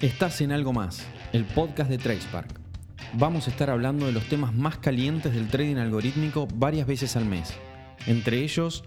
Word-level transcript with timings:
Estás 0.00 0.40
en 0.42 0.52
algo 0.52 0.72
más, 0.72 1.04
el 1.32 1.44
podcast 1.44 1.90
de 1.90 1.98
TracePark. 1.98 2.48
Vamos 3.14 3.48
a 3.48 3.50
estar 3.50 3.68
hablando 3.68 4.06
de 4.06 4.12
los 4.12 4.28
temas 4.28 4.54
más 4.54 4.78
calientes 4.78 5.34
del 5.34 5.48
trading 5.48 5.74
algorítmico 5.74 6.46
varias 6.54 6.86
veces 6.86 7.16
al 7.16 7.24
mes. 7.24 7.52
Entre 8.06 8.44
ellos, 8.44 8.84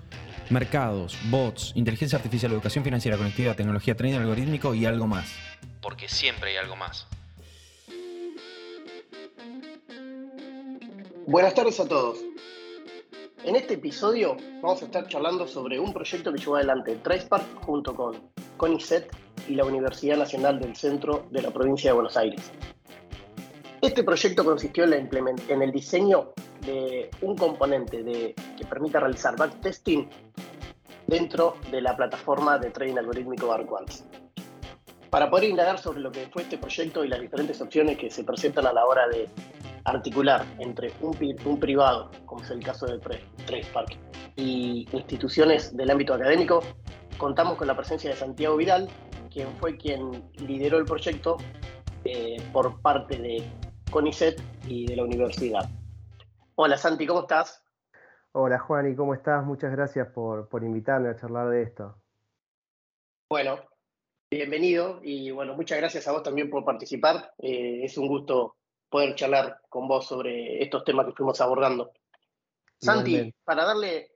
mercados, 0.49 1.17
bots, 1.29 1.73
inteligencia 1.75 2.17
artificial, 2.17 2.53
educación 2.53 2.85
financiera, 2.85 3.17
conectividad, 3.17 3.57
tecnología, 3.57 3.93
trading 3.93 4.19
algorítmico 4.19 4.73
y 4.73 4.85
algo 4.85 5.05
más. 5.05 5.35
Porque 5.81 6.07
siempre 6.07 6.51
hay 6.51 6.57
algo 6.63 6.77
más. 6.77 7.05
Buenas 11.27 11.53
tardes 11.53 11.77
a 11.81 11.89
todos. 11.89 12.19
En 13.43 13.57
este 13.57 13.73
episodio 13.73 14.37
vamos 14.61 14.81
a 14.81 14.85
estar 14.85 15.09
charlando 15.09 15.45
sobre 15.45 15.77
un 15.77 15.91
proyecto 15.91 16.31
que 16.31 16.39
llevó 16.39 16.55
adelante 16.55 16.95
TracePark 16.95 17.65
junto 17.65 17.93
con 17.95 18.31
CONICET 18.55 19.11
y 19.47 19.55
la 19.55 19.65
Universidad 19.65 20.17
Nacional 20.17 20.59
del 20.59 20.75
Centro 20.75 21.27
de 21.31 21.41
la 21.41 21.51
provincia 21.51 21.91
de 21.91 21.93
Buenos 21.93 22.17
Aires. 22.17 22.51
Este 23.81 24.03
proyecto 24.03 24.45
consistió 24.45 24.83
en, 24.83 25.61
el 25.61 25.71
diseño 25.71 26.33
de 26.65 27.09
un 27.21 27.35
componente 27.35 28.03
de, 28.03 28.35
que 28.55 28.65
permita 28.65 28.99
realizar 28.99 29.35
backtesting 29.35 30.07
dentro 31.07 31.57
de 31.71 31.81
la 31.81 31.97
plataforma 31.97 32.59
de 32.59 32.69
trading 32.69 32.97
algorítmico 32.97 33.51
ARQuants. 33.51 34.05
Para 35.09 35.29
poder 35.29 35.49
indagar 35.49 35.79
sobre 35.79 35.99
lo 35.99 36.11
que 36.11 36.27
fue 36.27 36.43
este 36.43 36.57
proyecto 36.57 37.03
y 37.03 37.07
las 37.07 37.19
diferentes 37.19 37.59
opciones 37.59 37.97
que 37.97 38.11
se 38.11 38.23
presentan 38.23 38.67
a 38.67 38.71
la 38.71 38.85
hora 38.85 39.07
de 39.07 39.27
articular 39.83 40.45
entre 40.59 40.93
un, 41.01 41.17
un 41.43 41.59
privado, 41.59 42.11
como 42.25 42.43
es 42.43 42.51
el 42.51 42.63
caso 42.63 42.85
de 42.85 42.99
TracePark, 43.45 43.97
y 44.35 44.87
instituciones 44.93 45.75
del 45.75 45.89
ámbito 45.89 46.13
académico, 46.13 46.61
contamos 47.17 47.57
con 47.57 47.67
la 47.67 47.75
presencia 47.75 48.11
de 48.11 48.15
Santiago 48.15 48.55
Vidal, 48.57 48.87
quien 49.31 49.55
fue 49.57 49.77
quien 49.77 50.29
lideró 50.37 50.77
el 50.77 50.85
proyecto 50.85 51.37
eh, 52.03 52.37
por 52.51 52.81
parte 52.81 53.17
de 53.17 53.43
CONICET 53.89 54.41
y 54.67 54.85
de 54.85 54.95
la 54.95 55.03
universidad. 55.03 55.69
Hola 56.55 56.77
Santi, 56.77 57.07
¿cómo 57.07 57.21
estás? 57.21 57.63
Hola 58.33 58.59
Juan, 58.59 58.91
¿y 58.91 58.95
cómo 58.95 59.13
estás? 59.13 59.43
Muchas 59.43 59.71
gracias 59.71 60.07
por, 60.09 60.47
invitarme 60.61 61.09
a 61.09 61.15
charlar 61.15 61.49
de 61.49 61.63
esto. 61.63 61.95
Bueno, 63.29 63.59
bienvenido 64.29 64.99
y 65.01 65.31
bueno, 65.31 65.55
muchas 65.55 65.77
gracias 65.77 66.07
a 66.07 66.11
vos 66.11 66.23
también 66.23 66.49
por 66.49 66.65
participar. 66.65 67.33
Eh, 67.37 67.81
es 67.83 67.97
un 67.97 68.07
gusto 68.07 68.57
poder 68.89 69.15
charlar 69.15 69.61
con 69.69 69.87
vos 69.87 70.05
sobre 70.05 70.61
estos 70.61 70.83
temas 70.83 71.05
que 71.05 71.13
fuimos 71.13 71.39
abordando. 71.39 71.93
Santi, 72.79 73.33
para 73.45 73.63
darle 73.63 74.11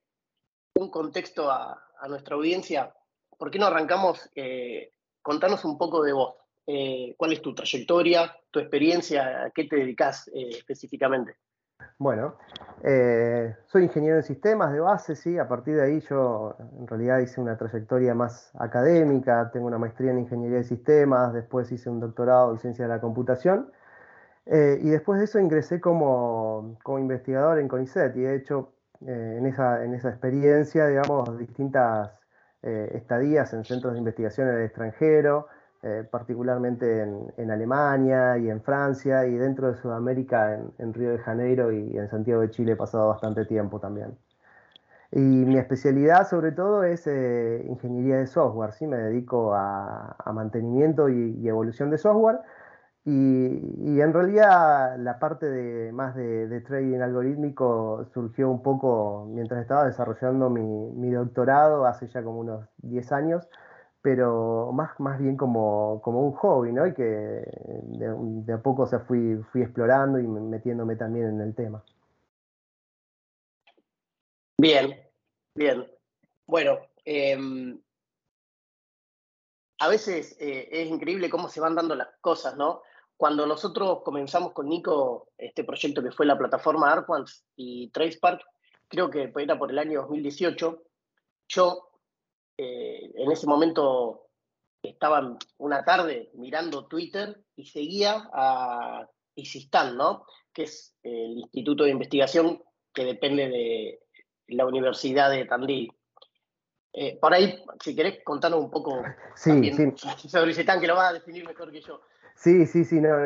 un 0.74 0.90
contexto 0.90 1.50
a, 1.50 1.82
nuestra 2.10 2.36
audiencia, 2.36 2.94
¿por 3.38 3.50
qué 3.50 3.58
no 3.58 3.66
arrancamos 3.66 4.30
eh, 4.36 4.92
contanos 5.26 5.66
un 5.66 5.78
poco 5.78 6.04
de 6.04 6.14
vos. 6.14 6.36
Eh, 6.68 7.16
¿Cuál 7.18 7.34
es 7.34 7.42
tu 7.42 7.54
trayectoria, 7.54 8.32
tu 8.52 8.60
experiencia? 8.60 9.46
¿A 9.46 9.50
qué 9.50 9.66
te 9.66 9.78
dedicas 9.78 10.28
eh, 10.28 10.50
específicamente? 10.52 11.36
Bueno, 11.98 12.38
eh, 12.84 13.56
soy 13.66 13.84
ingeniero 13.84 14.18
en 14.18 14.24
sistemas 14.24 14.72
de 14.72 14.80
base, 14.80 15.16
sí. 15.16 15.38
A 15.38 15.48
partir 15.48 15.76
de 15.76 15.84
ahí 15.84 16.00
yo 16.08 16.56
en 16.80 16.88
realidad 16.88 17.20
hice 17.20 17.42
una 17.42 17.58
trayectoria 17.58 18.14
más 18.14 18.52
académica. 18.60 19.50
Tengo 19.52 19.66
una 19.66 19.80
maestría 19.80 20.12
en 20.12 20.20
ingeniería 20.20 20.60
de 20.60 20.64
sistemas, 20.64 21.34
después 21.34 21.72
hice 21.72 21.90
un 21.90 22.00
doctorado 22.00 22.52
en 22.52 22.60
ciencia 22.60 22.86
de 22.86 22.90
la 22.90 23.02
computación. 23.02 23.72
y 24.46 24.90
después 24.90 25.18
de 25.20 25.26
eso 25.26 25.40
ingresé 25.40 25.82
como, 25.82 26.78
como 26.84 27.00
investigador 27.00 27.60
en 27.60 27.68
CONICET 27.68 28.16
y 28.16 28.26
he 28.26 28.36
hecho 28.36 28.74
en, 29.02 29.46
esa, 29.48 29.84
en 29.84 29.96
esa 29.96 30.10
experiencia, 30.10 30.88
digamos, 30.88 31.38
distintas 31.40 32.12
eh, 32.66 32.92
estadías 32.96 33.54
en 33.54 33.64
centros 33.64 33.94
de 33.94 34.00
investigación 34.00 34.50
en 34.50 34.56
el 34.56 34.64
extranjero, 34.64 35.48
eh, 35.84 36.04
particularmente 36.10 37.04
en, 37.38 37.52
Alemania 37.52 38.38
y 38.40 38.50
en 38.50 38.62
Francia 38.62 39.26
y 39.28 39.36
dentro 39.36 39.72
de 39.72 39.78
Sudamérica 39.78 40.60
en, 40.80 40.94
Río 40.94 41.12
de 41.12 41.20
Janeiro 41.20 41.72
y 41.72 41.96
en 41.96 42.10
Santiago 42.10 42.42
de 42.42 42.50
Chile 42.50 42.72
he 42.72 42.76
pasado 42.76 43.10
bastante 43.10 43.46
tiempo 43.46 43.80
también. 43.80 44.18
Y 45.12 45.20
mi 45.20 45.58
especialidad 45.58 46.28
sobre 46.28 46.52
todo 46.52 46.84
es 46.84 47.08
eh, 47.08 47.64
ingeniería 47.70 48.18
de 48.18 48.28
software, 48.28 48.74
¿sí? 48.74 48.88
me 48.88 48.98
dedico 48.98 49.54
a, 49.54 50.16
mantenimiento 50.34 51.08
y, 51.08 51.48
evolución 51.48 51.90
de 51.90 51.98
software 51.98 52.40
y, 53.08 54.02
en 54.02 54.14
realidad 54.14 54.98
la 54.98 55.20
parte 55.20 55.46
de, 55.48 55.92
más 55.92 56.16
de, 56.16 56.60
trading 56.62 57.02
algorítmico 57.02 58.08
surgió 58.14 58.50
un 58.50 58.64
poco 58.64 59.28
mientras 59.30 59.62
estaba 59.62 59.86
desarrollando 59.86 60.50
mi, 60.50 61.12
doctorado 61.12 61.86
hace 61.86 62.08
ya 62.08 62.24
como 62.24 62.40
unos 62.40 62.68
10 62.78 63.12
años, 63.12 63.48
pero 64.02 64.72
más, 64.74 65.00
más 65.00 65.20
bien 65.20 65.38
como, 65.38 66.02
como 66.04 66.22
un 66.22 66.34
hobby, 66.34 66.72
¿no? 66.72 66.88
Y 66.88 66.96
que 66.96 67.04
de, 67.04 68.54
a 68.54 68.58
poco 68.58 68.88
se 68.88 68.98
fui, 69.00 69.38
fui 69.52 69.62
explorando 69.62 70.20
y 70.20 70.28
metiéndome 70.28 70.96
también 70.96 71.28
en 71.28 71.42
el 71.42 71.54
tema. 71.54 71.84
Bien, 74.58 75.00
bien. 75.54 75.86
Bueno, 76.48 76.80
em, 77.04 77.80
a 79.80 79.88
veces 79.90 80.36
eh, 80.40 80.70
es 80.72 80.88
increíble 80.88 81.30
cómo 81.30 81.50
se 81.50 81.60
van 81.60 81.76
dando 81.76 81.94
las 81.94 82.10
cosas, 82.22 82.58
¿no? 82.58 82.82
Cuando 83.18 83.46
nosotros 83.46 84.02
comenzamos 84.04 84.52
con 84.52 84.68
Nico 84.68 85.30
este 85.38 85.64
proyecto 85.64 86.04
que 86.04 86.12
fue 86.12 86.26
la 86.26 86.38
plataforma 86.38 86.92
Arquans 86.92 87.46
y 87.56 87.90
TracePark, 87.90 88.42
creo 88.88 89.10
que 89.10 89.32
era 89.38 89.58
por 89.58 89.72
el 89.72 89.80
año 89.80 90.02
2018, 90.02 90.84
yo 91.48 91.90
eh, 92.58 93.12
en 93.16 93.32
ese 93.32 93.48
momento 93.48 94.28
estaba 94.82 95.38
una 95.58 95.84
tarde 95.84 96.30
mirando 96.34 96.88
Twitter 96.88 97.42
y 97.56 97.66
seguía 97.66 98.30
a 98.34 99.08
ISISTAN, 99.36 99.98
¿no? 99.98 100.26
que 100.54 100.64
es 100.64 100.96
el 101.04 101.40
instituto 101.40 101.84
de 101.84 101.92
investigación 101.92 102.64
que 102.94 103.04
depende 103.04 103.50
de 103.50 104.00
la 104.48 104.66
Universidad 104.66 105.30
de 105.30 105.46
Tandil. 105.46 105.92
Eh, 106.94 107.18
por 107.20 107.34
ahí, 107.34 107.62
si 107.84 107.94
querés 107.94 108.24
contarnos 108.24 108.62
un 108.62 108.72
poco 108.72 109.04
sí, 109.36 109.50
también 109.50 109.98
sobre 109.98 110.52
ISISTAN, 110.52 110.80
que 110.80 110.88
lo 110.88 110.96
va 110.96 111.10
a 111.10 111.14
definir 111.14 111.46
mejor 111.46 111.72
que 111.72 111.82
yo. 111.82 112.02
Sí, 112.36 112.66
sí, 112.68 112.84
sí, 112.84 113.02
no, 113.02 113.18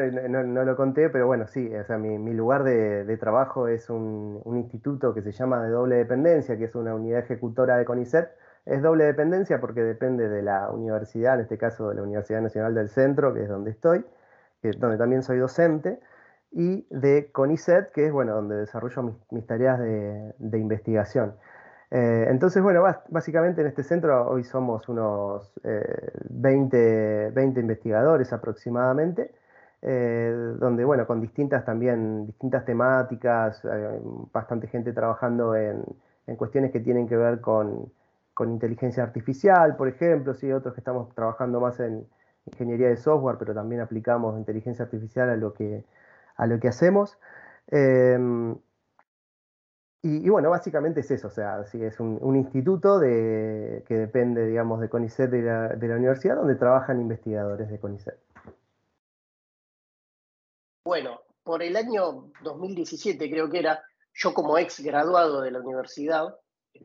no, 0.44 0.64
lo 0.64 0.76
conté, 0.78 1.10
pero 1.10 1.28
bueno, 1.28 1.48
sí, 1.48 1.76
o 1.76 1.84
sea, 1.84 1.98
mi, 1.98 2.34
lugar 2.34 2.64
de, 2.64 3.18
trabajo 3.18 3.68
es 3.68 3.90
un, 3.90 4.42
instituto 4.56 5.14
que 5.14 5.22
se 5.22 5.32
llama 5.32 5.64
de 5.64 5.70
doble 5.72 5.96
dependencia, 5.96 6.58
que 6.58 6.66
es 6.66 6.76
una 6.76 6.96
unidad 6.96 7.20
ejecutora 7.20 7.78
de 7.78 7.86
CONICET. 7.86 8.30
Es 8.66 8.82
doble 8.82 9.06
dependencia 9.06 9.60
porque 9.60 9.82
depende 9.82 10.30
de 10.30 10.42
la 10.44 10.70
universidad, 10.70 11.36
en 11.36 11.42
este 11.42 11.58
caso 11.58 11.90
de 11.90 11.96
la 11.96 12.04
Universidad 12.04 12.42
Nacional 12.42 12.76
del 12.76 12.90
Centro, 12.90 13.34
que 13.34 13.44
es 13.44 13.50
donde 13.50 13.72
estoy, 13.72 14.06
donde 14.78 14.98
también 14.98 15.24
soy 15.24 15.40
docente, 15.40 16.00
y 16.52 16.88
de 16.90 17.32
CONICET, 17.32 17.92
que 17.92 18.06
es 18.06 18.12
bueno, 18.12 18.36
donde 18.36 18.56
desarrollo 18.58 19.16
mis, 19.32 19.48
tareas 19.48 19.80
de 19.80 20.60
investigación. 20.60 21.36
Eh, 21.92 22.28
entonces, 22.30 22.62
bueno, 22.62 22.84
básicamente 23.10 23.62
en 23.62 23.68
este 23.68 23.84
centro 23.84 24.30
hoy 24.30 24.44
somos 24.44 24.88
unos 24.90 25.52
20, 26.30 27.28
eh, 27.28 27.32
20, 27.32 27.60
investigadores 27.60 28.32
aproximadamente, 28.32 29.32
eh, 29.82 30.32
donde, 30.60 30.86
bueno, 30.86 31.08
con 31.08 31.20
distintas 31.22 31.66
también, 31.66 32.28
distintas 32.28 32.66
temáticas, 32.66 33.62
bastante 34.32 34.68
gente 34.68 34.94
trabajando 34.94 35.56
en, 35.56 35.84
cuestiones 36.38 36.72
que 36.72 36.80
tienen 36.80 37.08
que 37.08 37.18
ver 37.18 37.42
con, 37.42 37.92
inteligencia 38.42 39.04
artificial, 39.04 39.76
por 39.76 39.90
ejemplo, 39.90 40.34
sí, 40.34 40.50
otros 40.52 40.74
que 40.74 40.80
estamos 40.80 41.14
trabajando 41.14 41.60
más 41.60 41.78
en 41.82 42.08
ingeniería 42.46 42.88
de 42.88 42.96
software, 42.96 43.38
pero 43.38 43.54
también 43.54 43.82
aplicamos 43.82 44.38
inteligencia 44.38 44.86
artificial 44.86 45.30
a 45.30 45.36
lo 45.36 45.54
que, 45.54 45.84
a 46.38 46.48
lo 46.48 46.58
que 46.60 46.70
hacemos. 46.70 47.20
Y, 50.02 50.30
bueno, 50.30 50.50
básicamente 50.50 51.02
es 51.02 51.12
eso, 51.12 51.28
o 51.28 51.32
sea, 51.32 51.62
es 51.62 52.00
un, 52.00 52.36
instituto 52.38 53.00
de, 53.00 53.84
que 53.86 53.96
depende, 53.96 54.48
digamos, 54.48 54.80
de 54.80 54.88
CONICET 54.88 55.30
de 55.30 55.42
la, 55.42 55.96
universidad, 55.96 56.38
donde 56.38 56.56
trabajan 56.56 57.02
investigadores 57.02 57.70
de 57.70 57.80
CONICET. 57.80 58.18
Bueno, 60.86 61.20
por 61.44 61.62
el 61.62 61.76
año 61.76 62.32
2017 62.44 63.30
creo 63.30 63.50
que 63.50 63.60
era, 63.60 63.84
yo 64.14 64.34
como 64.34 64.58
ex 64.58 64.80
graduado 64.80 65.42
de 65.42 65.52
la 65.52 65.60
universidad, 65.60 66.34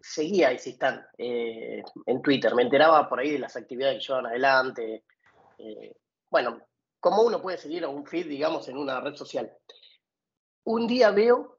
seguía 0.02 0.52
ISISTAN 0.52 1.06
eh, 1.17 1.84
en 2.06 2.20
Twitter, 2.20 2.52
me 2.56 2.62
enteraba 2.62 3.08
por 3.08 3.20
ahí 3.20 3.31
de 3.31 3.38
las 3.38 3.56
actividades 3.56 3.99
que 3.99 4.08
llevan 4.08 4.26
adelante. 4.26 5.05
Eh, 5.58 5.94
bueno, 6.28 6.60
como 6.99 7.22
uno 7.22 7.40
puede 7.40 7.58
seguir 7.58 7.84
a 7.84 7.88
un 7.88 8.05
feed, 8.05 8.26
digamos, 8.26 8.69
en 8.69 8.76
una 8.76 9.00
red 9.00 9.14
social. 9.14 9.52
Un 10.64 10.88
día 10.88 11.12
veo 11.12 11.53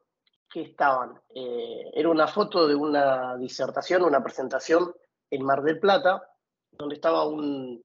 que 0.55 0.61
estaban. 0.61 1.19
Eh, 1.35 1.91
era 1.93 2.07
una 2.07 2.29
foto 2.29 2.65
de 2.65 2.75
una 2.75 3.35
disertación, 3.35 4.03
una 4.03 4.23
presentación 4.23 4.95
en 5.29 5.43
Mar 5.43 5.61
del 5.63 5.81
Plata, 5.81 6.31
donde 6.71 6.95
estaba 6.95 7.27
un, 7.27 7.83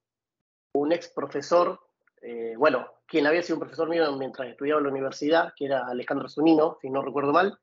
un 0.75 0.93
ex 0.93 1.09
profesor, 1.09 1.81
eh, 2.23 2.55
bueno, 2.57 2.87
quien 3.07 3.27
había 3.27 3.43
sido 3.43 3.57
un 3.57 3.63
profesor 3.63 3.89
mío 3.89 4.17
mientras 4.17 4.47
estudiaba 4.47 4.79
en 4.79 4.85
la 4.85 4.93
universidad, 4.93 5.53
que 5.57 5.65
era 5.65 5.85
Alejandro 5.85 6.29
Zunino, 6.29 6.79
si 6.81 6.91
no 6.91 7.03
recuerdo 7.03 7.33
mal. 7.33 7.59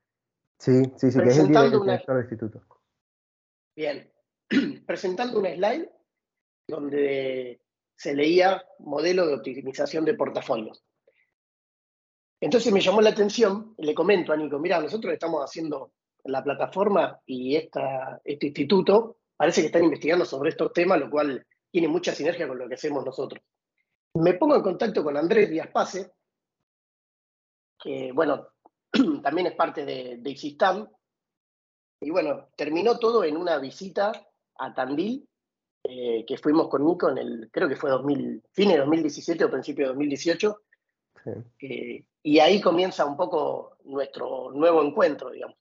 Sí, 0.58 0.84
sí, 0.96 1.10
sí, 1.10 1.18
que 1.18 1.30
es 1.30 1.38
el 1.38 1.48
director 1.48 2.14
del 2.14 2.24
instituto. 2.24 2.60
Bien, 3.74 4.12
presentando 4.86 5.38
una 5.38 5.54
slide 5.54 5.90
donde 6.68 7.62
se 7.96 8.14
leía 8.14 8.62
modelo 8.80 9.26
de 9.26 9.36
optimización 9.36 10.04
de 10.04 10.12
portafolios. 10.12 10.84
Entonces 12.40 12.72
me 12.72 12.80
llamó 12.80 13.00
la 13.00 13.10
atención, 13.10 13.74
le 13.78 13.94
comento 13.94 14.32
a 14.32 14.36
Nico, 14.36 14.58
mira, 14.58 14.80
nosotros 14.80 15.12
estamos 15.12 15.42
haciendo 15.42 15.92
la 16.24 16.42
plataforma 16.42 17.18
y 17.26 17.56
esta, 17.56 18.20
este 18.24 18.46
instituto 18.46 19.18
parece 19.36 19.60
que 19.60 19.66
están 19.68 19.84
investigando 19.84 20.24
sobre 20.24 20.50
estos 20.50 20.72
temas, 20.72 21.00
lo 21.00 21.10
cual 21.10 21.44
tiene 21.70 21.88
mucha 21.88 22.14
sinergia 22.14 22.46
con 22.46 22.58
lo 22.58 22.68
que 22.68 22.74
hacemos 22.74 23.04
nosotros. 23.04 23.42
Me 24.14 24.34
pongo 24.34 24.56
en 24.56 24.62
contacto 24.62 25.02
con 25.02 25.16
Andrés 25.16 25.50
Díaz 25.50 25.68
Pase, 25.72 26.12
que 27.78 28.12
bueno, 28.12 28.48
también 29.22 29.48
es 29.48 29.54
parte 29.54 29.84
de, 29.84 30.16
de 30.18 30.30
y 32.00 32.10
bueno, 32.10 32.48
terminó 32.56 32.98
todo 32.98 33.24
en 33.24 33.36
una 33.36 33.58
visita 33.58 34.12
a 34.58 34.74
Tandil, 34.74 35.28
eh, 35.82 36.24
que 36.26 36.38
fuimos 36.38 36.68
con 36.68 36.84
Nico 36.84 37.10
en 37.10 37.18
el, 37.18 37.50
creo 37.50 37.68
que 37.68 37.76
fue 37.76 37.90
2000, 37.90 38.42
fin 38.52 38.68
de 38.68 38.78
2017 38.78 39.44
o 39.44 39.50
principio 39.50 39.84
de 39.86 39.88
2018, 39.88 40.60
eh, 41.60 42.04
y 42.22 42.38
ahí 42.40 42.60
comienza 42.60 43.04
un 43.04 43.16
poco 43.16 43.76
nuestro 43.84 44.50
nuevo 44.52 44.82
encuentro, 44.82 45.30
digamos. 45.30 45.56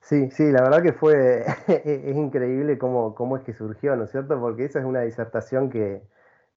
Sí, 0.00 0.30
sí, 0.32 0.50
la 0.50 0.62
verdad 0.62 0.82
que 0.82 0.92
fue, 0.92 1.44
es 1.68 2.16
increíble 2.16 2.76
cómo, 2.76 3.14
cómo 3.14 3.36
es 3.36 3.44
que 3.44 3.52
surgió, 3.52 3.94
¿no 3.94 4.04
es 4.04 4.10
cierto? 4.10 4.38
Porque 4.40 4.64
esa 4.64 4.80
es 4.80 4.84
una 4.84 5.02
disertación 5.02 5.70
que, 5.70 6.02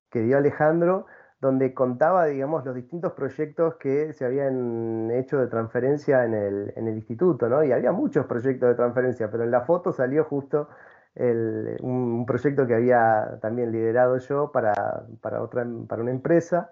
que 0.09 0.21
dio 0.21 0.37
Alejandro, 0.37 1.05
donde 1.39 1.73
contaba, 1.73 2.25
digamos, 2.25 2.65
los 2.65 2.73
distintos 2.73 3.13
proyectos 3.13 3.75
que 3.75 4.13
se 4.13 4.25
habían 4.25 5.11
hecho 5.11 5.37
de 5.37 5.47
transferencia 5.47 6.25
en 6.25 6.33
el, 6.33 6.73
en 6.75 6.87
el 6.87 6.95
instituto, 6.95 7.47
¿no? 7.47 7.63
Y 7.63 7.71
había 7.71 7.91
muchos 7.91 8.25
proyectos 8.25 8.69
de 8.69 8.75
transferencia, 8.75 9.29
pero 9.29 9.43
en 9.43 9.51
la 9.51 9.61
foto 9.61 9.93
salió 9.93 10.23
justo 10.23 10.69
el, 11.13 11.77
un 11.81 12.25
proyecto 12.25 12.65
que 12.65 12.73
había 12.75 13.37
también 13.41 13.71
liderado 13.71 14.17
yo 14.17 14.51
para, 14.51 15.05
para, 15.21 15.41
otra, 15.41 15.65
para 15.87 16.01
una 16.01 16.11
empresa 16.11 16.71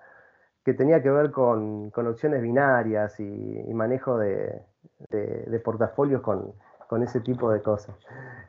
que 0.63 0.74
tenía 0.74 1.01
que 1.04 1.10
ver 1.10 1.31
con, 1.31 1.89
con 1.92 2.07
opciones 2.07 2.42
binarias 2.42 3.19
y, 3.19 3.24
manejo 3.74 4.18
de, 4.18 4.62
de, 5.10 5.60
portafolios 5.60 6.21
con, 6.21 6.54
con, 6.88 7.04
ese 7.04 7.19
tipo 7.19 7.51
de 7.51 7.62
cosas. 7.62 7.95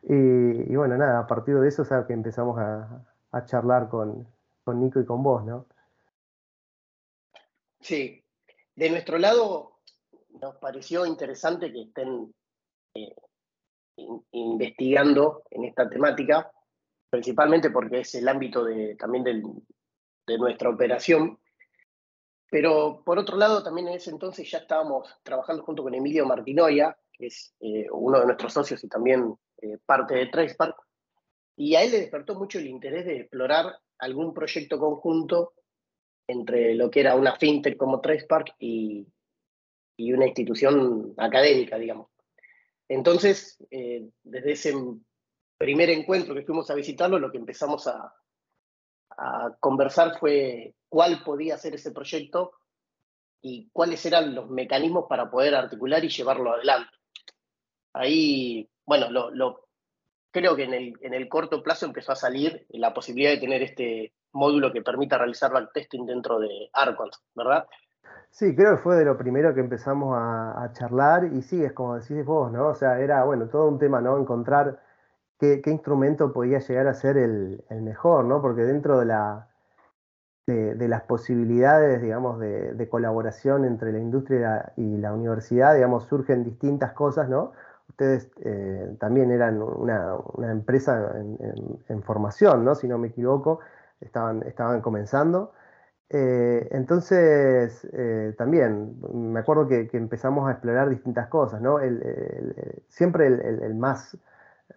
Y, 0.02 0.74
bueno, 0.76 0.96
nada, 0.96 1.20
a 1.20 1.26
partir 1.26 1.58
de 1.58 1.68
eso 1.68 1.82
es 1.82 1.88
que 2.06 2.12
empezamos 2.12 2.58
a, 2.58 3.04
a 3.32 3.44
charlar 3.44 3.88
con, 3.88 4.26
con, 4.62 4.80
Nico 4.80 5.00
y 5.00 5.06
con 5.06 5.22
vos, 5.22 5.44
¿no? 5.44 5.66
Sí, 7.80 8.22
de 8.76 8.90
nuestro 8.90 9.18
lado 9.18 9.78
nos 10.40 10.56
pareció 10.56 11.04
interesante 11.04 11.72
que 11.72 11.82
estén 11.82 12.32
eh, 12.94 13.14
in, 13.96 14.24
investigando 14.30 15.42
en 15.50 15.64
esta 15.64 15.88
temática, 15.88 16.50
principalmente 17.10 17.70
porque 17.70 18.00
es 18.00 18.14
el 18.14 18.28
ámbito 18.28 18.64
de, 18.64 18.94
también 18.96 19.24
del, 19.24 19.42
de 20.26 20.38
nuestra 20.38 20.70
operación 20.70 21.38
pero 22.54 23.02
por 23.04 23.18
otro 23.18 23.36
lado, 23.36 23.64
también 23.64 23.88
en 23.88 23.94
ese 23.94 24.10
entonces 24.10 24.48
ya 24.48 24.58
estábamos 24.58 25.12
trabajando 25.24 25.64
junto 25.64 25.82
con 25.82 25.92
Emilio 25.92 26.24
Martinoia, 26.24 26.96
que 27.12 27.26
es 27.26 27.52
eh, 27.58 27.86
uno 27.90 28.20
de 28.20 28.26
nuestros 28.26 28.52
socios 28.52 28.84
y 28.84 28.88
también 28.88 29.34
eh, 29.60 29.78
parte 29.84 30.14
de 30.14 30.26
Tracepark, 30.26 30.76
y 31.56 31.74
a 31.74 31.82
él 31.82 31.90
le 31.90 31.98
despertó 31.98 32.36
mucho 32.36 32.60
el 32.60 32.68
interés 32.68 33.06
de 33.06 33.16
explorar 33.16 33.76
algún 33.98 34.32
proyecto 34.32 34.78
conjunto 34.78 35.54
entre 36.28 36.76
lo 36.76 36.88
que 36.92 37.00
era 37.00 37.16
una 37.16 37.34
fintech 37.34 37.76
como 37.76 38.00
Tracepark 38.00 38.54
y, 38.60 39.04
y 39.96 40.12
una 40.12 40.26
institución 40.26 41.12
académica, 41.16 41.76
digamos. 41.76 42.06
Entonces, 42.86 43.58
eh, 43.68 44.08
desde 44.22 44.52
ese 44.52 44.74
primer 45.58 45.90
encuentro 45.90 46.36
que 46.36 46.44
fuimos 46.44 46.70
a 46.70 46.76
visitarlo, 46.76 47.18
lo 47.18 47.32
que 47.32 47.38
empezamos 47.38 47.88
a, 47.88 48.14
a 49.16 49.54
conversar 49.60 50.18
fue 50.18 50.74
cuál 50.88 51.22
podía 51.24 51.56
ser 51.56 51.74
ese 51.74 51.90
proyecto 51.90 52.52
y 53.40 53.68
cuáles 53.72 54.04
eran 54.06 54.34
los 54.34 54.48
mecanismos 54.48 55.06
para 55.08 55.30
poder 55.30 55.54
articular 55.54 56.02
y 56.04 56.08
llevarlo 56.08 56.54
adelante. 56.54 56.90
Ahí, 57.92 58.68
bueno, 58.86 59.10
lo, 59.10 59.30
lo, 59.30 59.68
creo 60.30 60.56
que 60.56 60.64
en 60.64 60.74
el, 60.74 60.94
en 61.02 61.14
el, 61.14 61.28
corto 61.28 61.62
plazo 61.62 61.86
empezó 61.86 62.12
a 62.12 62.16
salir 62.16 62.66
la 62.70 62.94
posibilidad 62.94 63.30
de 63.30 63.40
tener 63.40 63.62
este 63.62 64.12
módulo 64.32 64.72
que 64.72 64.82
permita 64.82 65.18
realizar 65.18 65.52
backtesting 65.52 66.06
dentro 66.06 66.38
de 66.38 66.70
Arcons, 66.72 67.22
¿verdad? 67.34 67.66
Sí, 68.30 68.54
creo 68.56 68.76
que 68.76 68.82
fue 68.82 68.96
de 68.96 69.04
lo 69.04 69.16
primero 69.16 69.54
que 69.54 69.60
empezamos 69.60 70.16
a, 70.16 70.64
a, 70.64 70.72
charlar 70.72 71.24
y 71.32 71.42
sí, 71.42 71.62
es 71.62 71.72
como 71.72 71.96
decís 71.96 72.24
vos, 72.24 72.50
¿no? 72.50 72.68
O 72.68 72.74
sea, 72.74 72.98
era, 72.98 73.24
bueno, 73.24 73.46
todo 73.48 73.68
un 73.68 73.78
tema, 73.78 74.00
¿no? 74.00 74.18
Encontrar 74.18 74.80
qué, 75.38 75.62
instrumento 75.66 76.32
podía 76.32 76.58
llegar 76.58 76.86
a 76.86 76.94
ser 76.94 77.16
el, 77.16 77.62
mejor, 77.82 78.24
¿no? 78.24 78.40
Porque 78.40 78.62
dentro 78.62 78.98
de, 79.00 79.06
la, 79.06 79.48
de, 80.46 80.88
las 80.88 81.02
posibilidades, 81.02 82.02
digamos, 82.02 82.38
de, 82.40 82.88
colaboración 82.88 83.64
entre 83.64 83.92
la 83.92 83.98
industria 83.98 84.72
y 84.76 84.96
la 84.98 85.12
universidad, 85.12 85.74
digamos, 85.74 86.04
surgen 86.04 86.44
distintas 86.44 86.92
cosas, 86.92 87.28
¿no? 87.28 87.52
Ustedes 87.88 88.30
eh, 88.40 88.96
también 88.98 89.30
eran 89.30 89.60
una, 89.62 90.14
una 90.34 90.50
empresa 90.50 91.14
en, 91.88 92.02
formación, 92.02 92.64
¿no? 92.64 92.74
Si 92.74 92.88
no 92.88 92.98
me 92.98 93.08
equivoco, 93.08 93.60
estaban, 94.00 94.42
estaban 94.44 94.80
comenzando. 94.80 95.52
Eh, 96.10 96.68
entonces, 96.72 97.86
eh, 97.92 98.34
también 98.36 99.00
me 99.12 99.40
acuerdo 99.40 99.66
que, 99.66 99.88
empezamos 99.92 100.48
a 100.48 100.52
explorar 100.52 100.88
distintas 100.90 101.28
cosas, 101.28 101.60
¿no? 101.60 101.78
Siempre 102.88 103.26
el, 103.26 103.74
más 103.74 104.16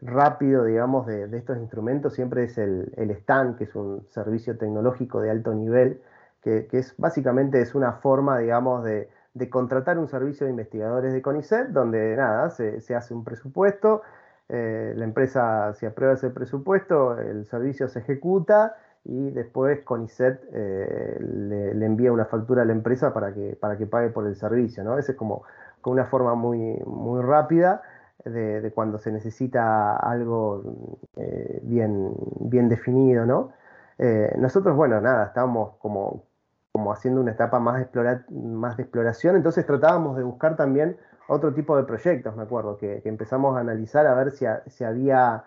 rápido, 0.02 0.66
digamos, 0.66 1.08
de, 1.08 1.26
estos 1.38 1.58
instrumentos 1.58 2.14
siempre 2.14 2.44
es 2.44 2.58
el, 2.58 2.94
el 2.98 3.12
STAN, 3.16 3.56
que 3.56 3.66
es 3.66 3.76
un 3.76 4.06
servicio 4.10 4.58
tecnológico 4.58 5.22
de 5.22 5.32
alto 5.32 5.54
nivel, 5.54 6.02
que, 6.42 6.68
que 6.68 6.80
es 6.80 6.96
básicamente 6.98 7.62
es 7.62 7.76
una 7.76 7.94
forma, 7.94 8.38
digamos, 8.40 8.84
de, 8.84 9.10
de, 9.34 9.50
contratar 9.50 9.98
un 9.98 10.08
servicio 10.08 10.46
de 10.46 10.52
investigadores 10.52 11.14
de 11.14 11.22
CONICET, 11.22 11.70
donde 11.70 12.16
nada, 12.16 12.50
se, 12.50 12.82
se 12.82 12.96
hace 12.96 13.14
un 13.14 13.24
presupuesto, 13.24 14.02
eh, 14.50 14.94
la 14.96 15.04
empresa 15.04 15.74
se 15.74 15.88
aprueba 15.88 16.14
ese 16.14 16.30
presupuesto, 16.30 17.18
el 17.20 17.46
servicio 17.46 17.88
se 17.88 18.00
ejecuta 18.00 18.76
y 19.04 19.32
después 19.32 19.82
CONICET 19.84 20.42
eh, 20.54 21.18
le, 21.20 21.74
le, 21.74 21.86
envía 21.86 22.12
una 22.12 22.26
factura 22.26 22.62
a 22.62 22.66
la 22.66 22.74
empresa 22.74 23.14
para 23.14 23.34
que, 23.34 23.58
para 23.60 23.78
que 23.78 23.86
pague 23.86 24.10
por 24.10 24.28
el 24.28 24.36
servicio, 24.36 24.84
¿no? 24.84 24.98
Esa 24.98 25.14
es 25.14 25.18
como, 25.18 25.44
como 25.82 25.96
una 25.96 26.06
forma 26.06 26.36
muy, 26.36 26.82
muy 26.86 27.22
rápida 27.22 27.82
de, 28.26 28.72
cuando 28.74 29.00
se 29.00 29.12
necesita 29.12 29.96
algo 29.96 30.98
eh, 31.16 31.60
bien, 31.64 32.14
bien 32.40 32.70
definido, 32.70 33.26
¿no? 33.26 33.52
Eh, 33.98 34.34
nosotros, 34.38 34.76
bueno, 34.76 35.02
nada, 35.02 35.28
estábamos 35.28 35.76
como, 35.78 36.24
como 36.72 36.92
haciendo 36.92 37.22
una 37.22 37.32
etapa 37.32 37.60
más 37.60 37.80
de, 37.92 38.20
más 38.32 38.78
de 38.78 38.84
exploración, 38.84 39.36
entonces 39.36 39.66
tratábamos 39.66 40.18
de 40.18 40.24
buscar 40.24 40.56
también 40.56 40.98
otro 41.28 41.54
tipo 41.54 41.76
de 41.78 41.84
proyectos, 41.84 42.36
me 42.36 42.44
acuerdo, 42.44 42.78
que, 42.78 43.02
empezamos 43.06 43.58
a 43.58 43.62
analizar 43.62 44.06
a 44.08 44.14
ver 44.14 44.32
si 44.32 44.84
había 44.84 45.46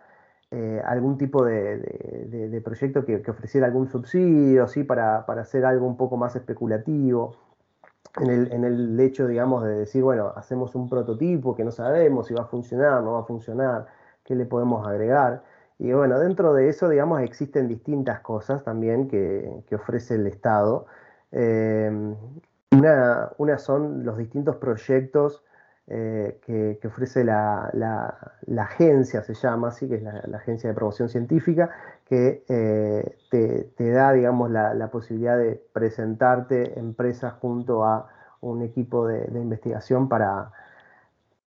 eh, 0.50 0.82
algún 0.84 1.16
tipo 1.16 1.44
de, 1.44 1.78
de, 1.78 2.48
de 2.48 2.60
proyecto 2.60 3.04
que, 3.04 3.22
que, 3.22 3.30
ofreciera 3.30 3.66
algún 3.66 3.88
subsidio, 3.88 4.66
¿sí? 4.66 4.84
para, 4.84 5.24
para 5.26 5.42
hacer 5.42 5.64
algo 5.64 5.86
un 5.86 5.96
poco 5.96 6.16
más 6.16 6.34
especulativo 6.36 7.49
en 8.16 8.64
el, 8.64 8.98
hecho, 9.00 9.26
digamos, 9.26 9.64
de 9.64 9.74
decir, 9.74 10.02
bueno, 10.02 10.32
hacemos 10.36 10.74
un 10.74 10.88
prototipo 10.88 11.54
que 11.54 11.64
no 11.64 11.70
sabemos 11.70 12.26
si 12.26 12.34
va 12.34 12.42
a 12.42 12.46
funcionar, 12.46 13.02
no 13.02 13.12
va 13.12 13.20
a 13.20 13.24
funcionar, 13.24 13.86
qué 14.24 14.34
le 14.34 14.46
podemos 14.46 14.86
agregar. 14.86 15.42
Y 15.78 15.92
bueno, 15.92 16.18
dentro 16.18 16.52
de 16.54 16.68
eso, 16.68 16.88
digamos, 16.88 17.22
existen 17.22 17.68
distintas 17.68 18.20
cosas 18.20 18.64
también 18.64 19.08
que, 19.08 19.62
ofrece 19.74 20.16
el 20.16 20.26
Estado. 20.26 20.86
Eh, 21.32 21.90
una, 22.72 23.30
una, 23.38 23.58
son 23.58 24.04
los 24.04 24.18
distintos 24.18 24.56
proyectos 24.56 25.44
eh, 25.86 26.38
que, 26.46 26.86
ofrece 26.86 27.24
la, 27.24 27.70
agencia, 28.58 29.22
se 29.22 29.34
llama 29.34 29.68
así, 29.68 29.88
que 29.88 29.96
es 29.96 30.02
la 30.02 30.36
Agencia 30.36 30.68
de 30.68 30.74
Promoción 30.74 31.08
Científica, 31.08 31.70
que 32.10 32.44
eh, 32.48 33.18
te, 33.76 33.90
da, 33.92 34.12
digamos, 34.12 34.50
la, 34.50 34.90
posibilidad 34.90 35.38
de 35.38 35.62
presentarte 35.72 36.76
empresas 36.76 37.34
junto 37.34 37.84
a 37.84 38.08
un 38.40 38.62
equipo 38.62 39.06
de, 39.06 39.26
investigación 39.40 40.08
para, 40.08 40.50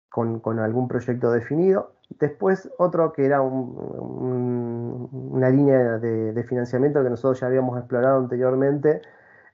con, 0.08 0.60
algún 0.60 0.86
proyecto 0.86 1.32
definido. 1.32 1.94
Después 2.20 2.70
otro 2.78 3.12
que 3.12 3.26
era 3.26 3.40
un, 3.40 3.76
un, 3.76 5.08
una 5.32 5.50
línea 5.50 5.98
de, 5.98 6.32
de, 6.32 6.44
financiamiento 6.44 7.02
que 7.02 7.10
nosotros 7.10 7.40
ya 7.40 7.48
habíamos 7.48 7.76
explorado 7.76 8.18
anteriormente, 8.18 9.02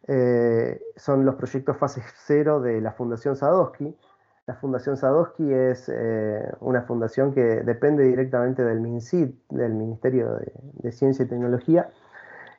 eh, 0.07 0.83
son 0.97 1.25
los 1.25 1.37
proyectos 1.37 1.78
fase 1.78 2.02
cero 2.26 2.61
de 2.61 2.78
la 2.83 2.92
Fundación 2.92 3.37
Sadowski, 3.37 3.97
la 4.50 4.57
Fundación 4.57 4.97
Sadowski 4.97 5.52
es 5.52 5.88
eh, 5.88 6.42
una 6.59 6.83
fundación 6.83 7.33
que 7.33 7.40
depende 7.40 8.02
directamente 8.02 8.64
del 8.64 8.80
MINCID, 8.80 9.28
del 9.49 9.75
Ministerio 9.75 10.35
de, 10.35 10.52
de 10.83 10.90
Ciencia 10.90 11.25
y 11.25 11.28
Tecnología, 11.28 11.88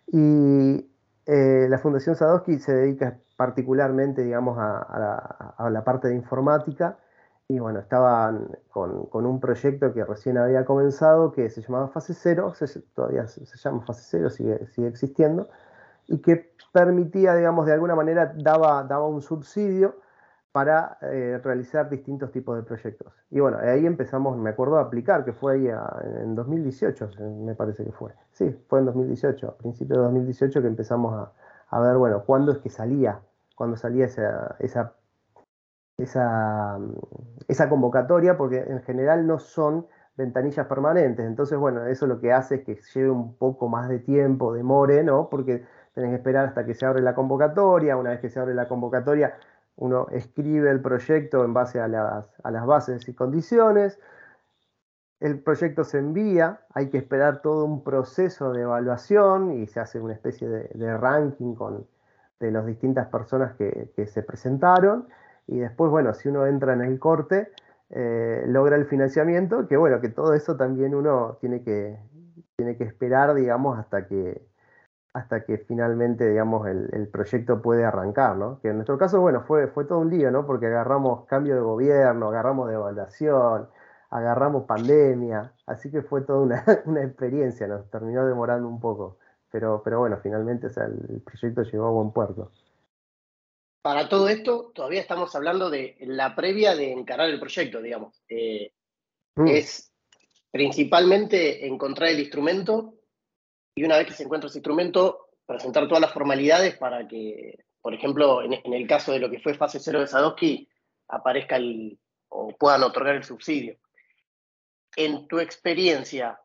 y 0.07 0.89
eh, 1.25 1.67
la 1.69 1.77
Fundación 1.79 2.15
Sadowski 2.15 2.59
se 2.59 2.73
dedica 2.73 3.17
particularmente, 3.35 4.23
digamos, 4.23 4.57
a, 4.57 4.79
a, 4.79 4.99
la, 4.99 5.15
a, 5.57 5.69
la, 5.69 5.83
parte 5.83 6.07
de 6.07 6.15
informática 6.15 6.97
y 7.49 7.59
bueno, 7.59 7.79
estaban 7.79 8.57
con, 8.69 9.09
un 9.11 9.39
proyecto 9.41 9.93
que 9.93 10.05
recién 10.05 10.37
había 10.37 10.63
comenzado 10.63 11.33
que 11.33 11.49
se 11.49 11.61
llamaba 11.61 11.89
Fase 11.89 12.13
Cero, 12.13 12.53
todavía 12.95 13.27
se, 13.27 13.43
llama 13.57 13.81
Fase 13.81 14.03
Cero, 14.09 14.29
sigue, 14.29 14.65
sigue 14.67 14.87
existiendo, 14.87 15.49
y 16.07 16.19
que 16.19 16.53
permitía, 16.71 17.35
digamos, 17.35 17.65
de 17.65 17.73
alguna 17.73 17.95
manera 17.95 18.33
daba, 18.37 18.85
daba 18.85 19.07
un 19.07 19.21
subsidio 19.21 19.97
para 20.51 20.97
eh, 21.01 21.39
realizar 21.43 21.89
distintos 21.89 22.31
tipos 22.31 22.57
de 22.57 22.63
proyectos. 22.63 23.13
Y 23.29 23.39
bueno, 23.39 23.57
ahí 23.59 23.85
empezamos, 23.85 24.37
me 24.37 24.49
acuerdo, 24.49 24.77
a 24.77 24.81
aplicar, 24.81 25.23
que 25.23 25.33
fue 25.33 25.53
ahí 25.53 25.67
en 25.67 26.35
2018, 26.35 27.09
me 27.45 27.55
parece 27.55 27.85
que 27.85 27.91
fue. 27.91 28.11
Sí, 28.31 28.51
fue 28.67 28.79
en 28.79 28.85
2018, 28.85 29.47
a 29.47 29.57
principios 29.57 29.97
de 29.97 30.03
2018 30.03 30.61
que 30.61 30.67
empezamos 30.67 31.13
a, 31.13 31.31
a 31.69 31.79
ver, 31.79 31.97
bueno, 31.97 32.23
cuándo 32.25 32.51
es 32.51 32.57
que 32.57 32.69
salía, 32.69 33.21
cuándo 33.55 33.77
salía 33.77 34.05
esa, 34.05 34.55
esa, 34.59 34.93
esa, 35.97 36.77
esa 37.47 37.69
convocatoria, 37.69 38.37
porque 38.37 38.59
en 38.59 38.81
general 38.81 39.25
no 39.25 39.39
son 39.39 39.87
ventanillas 40.17 40.67
permanentes. 40.67 41.25
Entonces, 41.25 41.57
bueno, 41.57 41.85
eso 41.85 42.07
lo 42.07 42.19
que 42.19 42.33
hace 42.33 42.55
es 42.55 42.63
que 42.63 42.79
lleve 42.93 43.09
un 43.09 43.37
poco 43.37 43.69
más 43.69 43.87
de 43.87 43.99
tiempo, 43.99 44.53
demore, 44.53 45.03
¿no? 45.03 45.29
Porque 45.29 45.65
tenés 45.93 46.09
que 46.11 46.15
esperar 46.17 46.47
hasta 46.47 46.65
que 46.65 46.73
se 46.73 46.85
abre 46.85 47.01
la 47.01 47.15
convocatoria, 47.15 47.97
una 47.97 48.11
vez 48.11 48.19
que 48.19 48.29
se 48.29 48.39
abre 48.39 48.53
la 48.53 48.67
convocatoria, 48.67 49.35
uno 49.81 50.07
escribe 50.11 50.69
el 50.69 50.79
proyecto 50.79 51.43
en 51.43 51.55
base 51.55 51.79
a 51.79 51.87
las, 51.87 52.29
bases 52.67 53.09
y 53.09 53.15
condiciones, 53.15 53.99
el 55.19 55.39
proyecto 55.39 55.83
se 55.83 55.97
envía, 55.97 56.61
hay 56.71 56.91
que 56.91 56.99
esperar 56.99 57.41
todo 57.41 57.65
un 57.65 57.83
proceso 57.83 58.53
de 58.53 58.61
evaluación 58.61 59.53
y 59.53 59.65
se 59.65 59.79
hace 59.79 59.99
una 59.99 60.13
especie 60.13 60.47
de, 60.47 60.97
ranking 60.97 61.55
con, 61.55 61.87
de 62.39 62.51
las 62.51 62.63
distintas 62.67 63.07
personas 63.07 63.55
que, 63.55 64.05
se 64.05 64.21
presentaron. 64.21 65.07
Y 65.47 65.57
después, 65.57 65.89
bueno, 65.89 66.13
si 66.13 66.29
uno 66.29 66.45
entra 66.45 66.73
en 66.73 66.81
el 66.81 66.99
corte, 66.99 67.51
eh, 67.89 68.43
logra 68.47 68.75
el 68.75 68.85
financiamiento, 68.85 69.67
que 69.67 69.77
bueno, 69.77 69.99
que 69.99 70.09
todo 70.09 70.35
eso 70.35 70.57
también 70.57 70.93
uno 70.93 71.39
tiene 71.41 71.63
que, 71.63 71.97
tiene 72.55 72.77
que 72.77 72.83
esperar, 72.83 73.33
digamos, 73.33 73.79
hasta 73.79 74.05
que, 74.05 74.47
hasta 75.13 75.43
que 75.43 75.57
finalmente, 75.57 76.29
digamos, 76.29 76.67
el, 76.67 77.07
proyecto 77.09 77.61
puede 77.61 77.83
arrancar, 77.83 78.37
¿no? 78.37 78.59
Que 78.61 78.69
en 78.69 78.75
nuestro 78.75 78.97
caso, 78.97 79.19
bueno, 79.19 79.43
fue, 79.43 79.67
fue 79.67 79.85
todo 79.85 79.99
un 79.99 80.09
lío, 80.09 80.31
¿no? 80.31 80.45
Porque 80.45 80.67
agarramos 80.67 81.25
cambio 81.25 81.55
de 81.55 81.61
gobierno, 81.61 82.29
agarramos 82.29 82.69
de 82.69 82.75
evaluación, 82.75 83.67
agarramos 84.09 84.65
pandemia, 84.65 85.53
así 85.65 85.91
que 85.91 86.01
fue 86.01 86.21
toda 86.21 86.39
una, 86.85 87.03
experiencia, 87.03 87.67
nos 87.67 87.89
terminó 87.89 88.25
demorando 88.25 88.67
un 88.67 88.79
poco, 88.79 89.17
pero, 89.51 89.81
pero 89.83 89.99
bueno, 89.99 90.17
finalmente 90.23 90.67
el 90.67 91.21
proyecto 91.21 91.63
llegó 91.63 91.87
a 91.87 91.91
buen 91.91 92.11
puerto. 92.11 92.51
Para 93.81 94.07
todo 94.07 94.29
esto, 94.29 94.71
todavía 94.75 95.01
estamos 95.01 95.35
hablando 95.35 95.69
de 95.69 95.97
la 96.01 96.35
previa 96.35 96.75
de 96.75 96.91
encarar 96.93 97.29
el 97.29 97.39
proyecto, 97.39 97.81
digamos. 97.81 98.21
Eh, 98.29 98.71
mm. 99.35 99.47
Es 99.47 99.91
principalmente 100.51 101.65
encontrar 101.65 102.09
el 102.09 102.19
instrumento 102.19 102.93
y 103.75 103.83
una 103.83 103.97
vez 103.97 104.07
que 104.07 104.13
se 104.13 104.23
encuentra 104.23 104.47
ese 104.49 104.59
instrumento, 104.59 105.29
presentar 105.45 105.87
todas 105.87 106.01
las 106.01 106.13
formalidades 106.13 106.77
para 106.77 107.07
que, 107.07 107.65
por 107.81 107.93
ejemplo, 107.93 108.41
en, 108.43 108.53
en 108.53 108.73
el 108.73 108.87
caso 108.87 109.11
de 109.11 109.19
lo 109.19 109.29
que 109.29 109.39
fue 109.39 109.53
fase 109.53 109.79
cero 109.79 109.99
de 109.99 110.07
Sadowski, 110.07 110.69
aparezca 111.07 111.55
el, 111.57 111.99
o 112.29 112.55
puedan 112.57 112.83
otorgar 112.83 113.15
el 113.15 113.23
subsidio 113.23 113.77
en 114.95 115.27
tu 115.27 115.39
experiencia, 115.39 116.39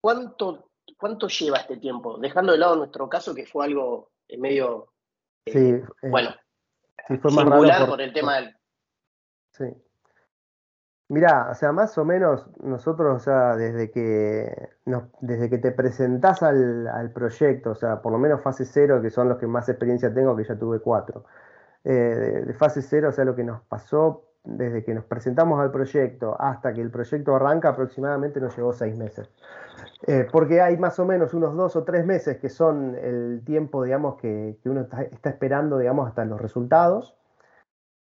¿cuánto, 0.00 0.70
¿cuánto 0.96 1.28
lleva 1.28 1.58
este 1.58 1.76
tiempo? 1.76 2.18
Dejando 2.18 2.52
de 2.52 2.58
lado 2.58 2.76
nuestro 2.76 3.08
caso, 3.08 3.34
que 3.34 3.46
fue 3.46 3.66
algo 3.66 4.12
medio, 4.38 4.92
eh, 5.46 5.52
sí, 5.52 5.58
eh, 5.58 6.10
bueno, 6.10 6.34
fue 7.06 7.30
singular 7.30 7.88
por, 7.88 8.00
el 8.00 8.12
tema 8.12 8.36
del... 8.36 8.56
Sí. 9.52 9.64
Mirá, 11.10 11.48
o 11.50 11.54
sea, 11.54 11.72
más 11.72 11.96
o 11.96 12.04
menos 12.04 12.46
nosotros, 12.62 13.16
o 13.16 13.18
sea, 13.18 13.56
desde 13.56 13.90
que, 13.90 14.68
desde 15.20 15.48
que 15.48 15.56
te 15.58 15.72
presentás 15.72 16.42
al, 16.42 17.10
proyecto, 17.14 17.70
o 17.70 17.74
sea, 17.74 18.02
por 18.02 18.12
lo 18.12 18.18
menos 18.18 18.42
fase 18.42 18.66
cero, 18.66 19.00
que 19.00 19.08
son 19.08 19.28
los 19.28 19.38
que 19.38 19.46
más 19.46 19.68
experiencia 19.70 20.12
tengo, 20.12 20.36
que 20.36 20.44
ya 20.44 20.58
tuve 20.58 20.80
cuatro, 20.80 21.24
eh, 21.84 22.44
de, 22.46 22.54
fase 22.54 22.82
cero, 22.82 23.08
o 23.08 23.12
sea, 23.12 23.24
lo 23.24 23.34
que 23.34 23.44
nos 23.44 23.62
pasó 23.62 24.24
desde 24.44 24.84
que 24.84 24.94
nos 24.94 25.04
presentamos 25.04 25.60
al 25.60 25.70
proyecto 25.70 26.36
hasta 26.38 26.72
que 26.74 26.80
el 26.82 26.90
proyecto 26.90 27.34
arranca, 27.34 27.70
aproximadamente 27.70 28.40
nos 28.40 28.56
llevó 28.56 28.72
seis 28.72 28.96
meses. 28.96 29.30
Eh, 30.06 30.26
porque 30.30 30.60
hay 30.60 30.76
más 30.76 30.98
o 30.98 31.04
menos 31.04 31.34
unos 31.34 31.56
dos 31.56 31.76
o 31.76 31.84
tres 31.84 32.04
meses 32.06 32.38
que 32.38 32.48
son 32.48 32.96
el 32.96 33.42
tiempo, 33.44 33.82
digamos, 33.82 34.20
que, 34.20 34.58
uno 34.64 34.82
está, 34.82 35.02
esperando, 35.30 35.78
digamos, 35.78 36.08
hasta 36.08 36.24
los 36.24 36.40
resultados. 36.40 37.16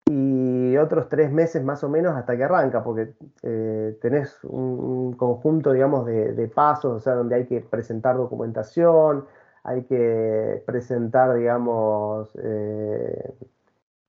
Y 0.07 0.54
otros 0.77 1.09
tres 1.09 1.31
meses 1.31 1.63
más 1.63 1.83
o 1.83 1.89
menos 1.89 2.15
hasta 2.15 2.35
que 2.37 2.43
arranca, 2.43 2.83
porque 2.83 3.13
eh, 3.43 3.97
tenés 4.01 4.43
un, 4.43 5.13
conjunto, 5.13 5.71
digamos, 5.73 6.05
de, 6.05 6.51
pasos, 6.53 6.93
o 6.93 6.99
sea, 6.99 7.13
donde 7.13 7.35
hay 7.35 7.45
que 7.45 7.61
presentar 7.61 8.17
documentación, 8.17 9.25
hay 9.63 9.83
que 9.83 10.63
presentar, 10.65 11.33
digamos, 11.35 12.29
eh, 12.41 13.33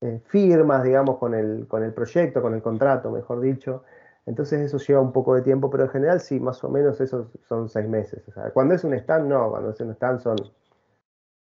eh, 0.03 0.21
firmas, 0.27 0.85
digamos, 0.85 1.19
con 1.19 1.35
el, 1.35 1.67
con 1.69 1.83
el 1.83 1.93
proyecto, 1.93 2.43
con 2.43 2.55
el 2.55 2.63
contrato, 2.63 3.11
mejor 3.11 3.41
dicho. 3.41 3.85
Entonces 4.27 4.61
eso 4.61 4.79
lleva 4.79 5.01
un 5.01 5.13
poco 5.13 5.35
de 5.35 5.43
tiempo, 5.43 5.71
pero 5.71 5.85
en 5.85 5.91
general 5.91 6.21
sí, 6.21 6.41
más 6.41 6.63
o 6.65 6.69
menos 6.69 7.01
esos 7.01 7.29
son 7.49 7.69
seis 7.69 7.89
meses. 7.89 8.23
cuando 8.53 8.75
es 8.75 8.85
un 8.85 8.95
stand, 8.95 9.29
no, 9.29 9.51
cuando 9.51 9.71
es 9.71 9.81
un 9.81 9.93
stand 9.93 10.21
son 10.21 10.37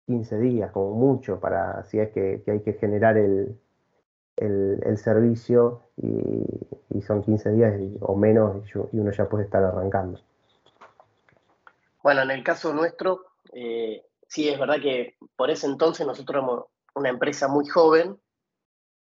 15 0.07 0.39
días, 0.39 0.73
como 0.73 0.95
mucho, 0.95 1.39
para 1.39 1.85
si 1.85 1.99
es 1.99 2.11
que, 2.11 2.43
hay 2.47 2.61
que 2.61 2.73
generar 2.75 3.19
el, 3.19 3.59
el, 4.41 4.99
servicio 4.99 5.83
y, 5.97 7.01
son 7.03 7.23
15 7.23 7.53
días 7.53 7.75
o 8.01 8.17
menos 8.17 8.67
y, 8.93 8.97
uno 8.99 9.11
ya 9.13 9.29
puede 9.29 9.45
estar 9.45 9.63
arrancando. 9.63 10.21
Bueno, 12.03 12.23
en 12.23 12.31
el 12.31 12.43
caso 12.43 12.73
nuestro, 12.73 13.27
eh, 13.53 14.05
sí 14.27 14.49
es 14.49 14.59
verdad 14.59 14.81
que 14.81 15.17
por 15.37 15.51
ese 15.51 15.67
entonces 15.67 16.07
nosotros 16.07 16.37
éramos 16.37 16.65
una 16.95 17.09
empresa 17.09 17.49
muy 17.49 17.67
joven 17.67 18.19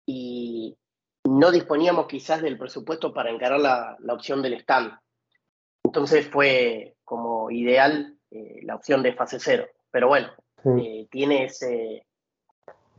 y 0.07 0.76
no 1.25 1.50
disponíamos 1.50 2.07
quizás 2.07 2.43
del 2.43 2.59
presupuesto 2.59 3.12
para 3.12 3.31
encarar 3.31 3.61
la, 3.61 3.97
opción 4.12 4.43
del 4.43 4.55
stand. 4.55 4.93
Entonces 5.85 6.29
fue 6.29 6.97
como 7.05 7.50
ideal 7.50 8.17
eh, 8.31 8.61
la 8.62 8.76
opción 8.76 9.02
de 9.02 9.14
fase 9.14 9.38
cero. 9.38 9.67
Pero 9.91 10.09
bueno, 10.09 10.29
eh, 10.64 11.07
tiene 11.11 11.45
ese, 11.45 12.07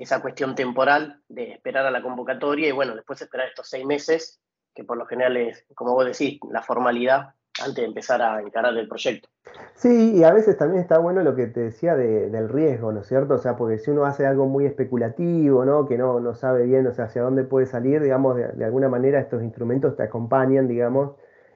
esa 0.04 0.22
cuestión 0.22 0.56
temporal 0.56 1.22
de 1.28 1.52
esperar 1.52 1.86
a 1.86 1.92
la 1.92 2.02
convocatoria 2.02 2.68
y 2.68 2.72
bueno, 2.72 2.96
después 2.96 3.22
esperar 3.22 3.48
estos 3.48 3.70
seis 3.70 3.86
meses, 3.86 4.40
que 4.76 4.84
por 4.84 4.98
lo 4.98 5.06
general 5.06 5.38
es, 5.38 5.66
como 5.76 5.94
vos 5.94 6.06
decís, 6.06 6.40
la 6.52 6.62
formalidad 6.62 7.34
antes 7.62 7.76
de 7.76 7.86
empezar 7.86 8.22
a 8.22 8.42
encarar 8.42 8.76
el 8.76 8.88
proyecto. 8.88 9.30
Sí, 9.76 10.16
y 10.16 10.24
a 10.24 10.34
veces 10.34 10.58
también 10.58 10.82
está 10.82 10.98
bueno 10.98 11.22
lo 11.22 11.36
que 11.36 11.48
te 11.48 11.60
decía 11.60 11.96
del 11.96 12.50
riesgo, 12.50 12.92
¿no 12.92 13.02
es 13.02 13.08
cierto? 13.08 13.36
O 13.36 13.38
sea, 13.38 13.56
porque 13.56 13.78
si 13.78 13.92
uno 13.92 14.06
hace 14.06 14.26
algo 14.26 14.48
muy 14.48 14.66
especulativo, 14.66 15.64
¿no? 15.66 15.88
Que 15.88 15.98
no, 15.98 16.20
no 16.20 16.34
sabe 16.34 16.66
bien, 16.66 16.88
o 16.88 16.94
sea, 16.94 17.06
hacia 17.06 17.22
dónde 17.22 17.44
puede 17.44 17.68
salir, 17.68 18.02
digamos, 18.02 18.36
de, 18.36 18.66
alguna 18.66 18.90
manera 18.90 19.20
estos 19.20 19.44
instrumentos 19.44 19.96
te 19.96 20.04
acompañan, 20.04 20.68
digamos, 20.68 21.16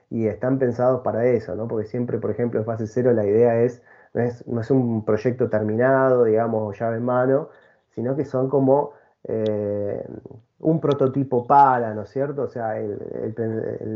y 0.09 0.27
están 0.27 0.59
pensados 0.59 1.01
para 1.01 1.25
eso, 1.25 1.55
¿no? 1.55 1.67
Porque 1.67 1.87
siempre, 1.87 2.19
por 2.19 2.31
ejemplo, 2.31 2.59
en 2.59 2.65
fase 2.65 2.87
cero 2.87 3.13
la 3.13 3.25
idea 3.25 3.59
es, 3.61 3.81
no 4.13 4.21
es, 4.21 4.47
no 4.47 4.61
es 4.61 4.69
un 4.69 5.03
proyecto 5.03 5.49
terminado, 5.49 6.23
digamos, 6.23 6.61
o 6.63 6.77
llave 6.77 6.97
en 6.97 7.05
mano, 7.05 7.49
sino 7.97 8.15
que 8.15 8.25
son 8.25 8.47
como 8.47 8.93
eh, 9.23 10.05
un 10.59 10.79
prototipo 10.79 11.47
para, 11.47 11.95
¿no 11.95 12.03
es 12.03 12.11
cierto? 12.11 12.43
O 12.43 12.47
sea, 12.47 12.75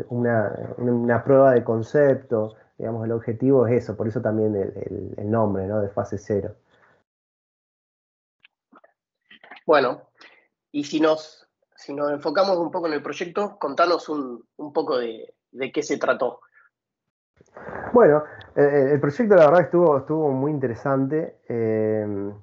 una, 0.10 1.24
prueba 1.24 1.52
de 1.52 1.64
concepto, 1.64 2.56
digamos, 2.80 3.06
el 3.06 3.12
objetivo 3.12 3.68
es 3.68 3.84
eso, 3.84 3.96
por 3.96 4.08
eso 4.08 4.20
también 4.20 4.56
el, 4.56 5.30
nombre, 5.30 5.68
¿no? 5.68 5.82
De 5.82 5.90
fase 5.90 6.18
cero. 6.18 6.56
Bueno, 9.68 10.02
y 10.72 10.84
si 10.84 11.00
nos, 11.00 11.48
si 11.76 11.94
nos 11.94 12.12
enfocamos 12.12 12.58
un 12.58 12.72
poco 12.72 12.88
en 12.88 12.94
el 12.94 13.04
proyecto, 13.04 13.60
contanos 13.60 14.10
un, 14.10 14.48
poco 14.74 14.98
de, 14.98 15.32
qué 15.72 15.84
se 15.84 16.00
trató. 16.00 16.40
Bueno, 17.94 18.24
eh, 18.56 18.94
el 18.94 19.00
proyecto 19.00 19.36
la 19.36 19.46
verdad 19.46 19.62
estuvo, 19.62 20.00
estuvo 20.00 20.32
muy 20.32 20.50
interesante. 20.50 21.38
Eh, 21.48 22.34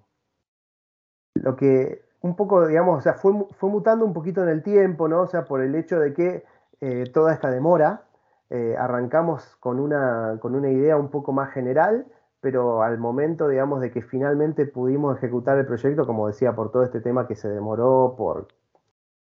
lo 1.43 1.57
que 1.57 2.03
un 2.21 2.37
poco, 2.37 2.67
digamos, 2.67 2.99
o 2.99 3.01
sea, 3.01 3.15
fue, 3.15 3.33
fue 3.59 3.71
mutando 3.71 4.05
un 4.05 4.13
poquito 4.13 4.43
en 4.43 4.49
el 4.49 4.63
tiempo, 4.63 5.09
¿no? 5.09 5.23
O 5.23 5.27
sea, 5.27 5.45
por 5.45 5.63
el 5.63 5.75
hecho 5.75 6.01
de 6.01 6.13
que 6.15 6.45
eh, 6.81 7.05
toda 7.13 7.33
esta 7.33 7.51
demora, 7.51 8.03
eh, 8.51 8.77
arrancamos 8.79 9.57
con 9.61 9.79
una, 9.79 10.39
con 10.41 10.55
una 10.55 10.71
idea 10.71 10.97
un 10.97 11.11
poco 11.11 11.33
más 11.33 11.53
general, 11.53 12.07
pero 12.41 12.83
al 12.83 12.99
momento, 12.99 13.49
digamos, 13.49 13.81
de 13.81 13.91
que 13.91 14.03
finalmente 14.03 14.67
pudimos 14.67 15.17
ejecutar 15.17 15.59
el 15.59 15.67
proyecto, 15.67 16.07
como 16.07 16.27
decía, 16.29 16.55
por 16.55 16.71
todo 16.71 16.83
este 16.85 17.01
tema 17.01 17.27
que 17.27 17.37
se 17.37 17.49
demoró, 17.49 18.15
por 18.17 18.49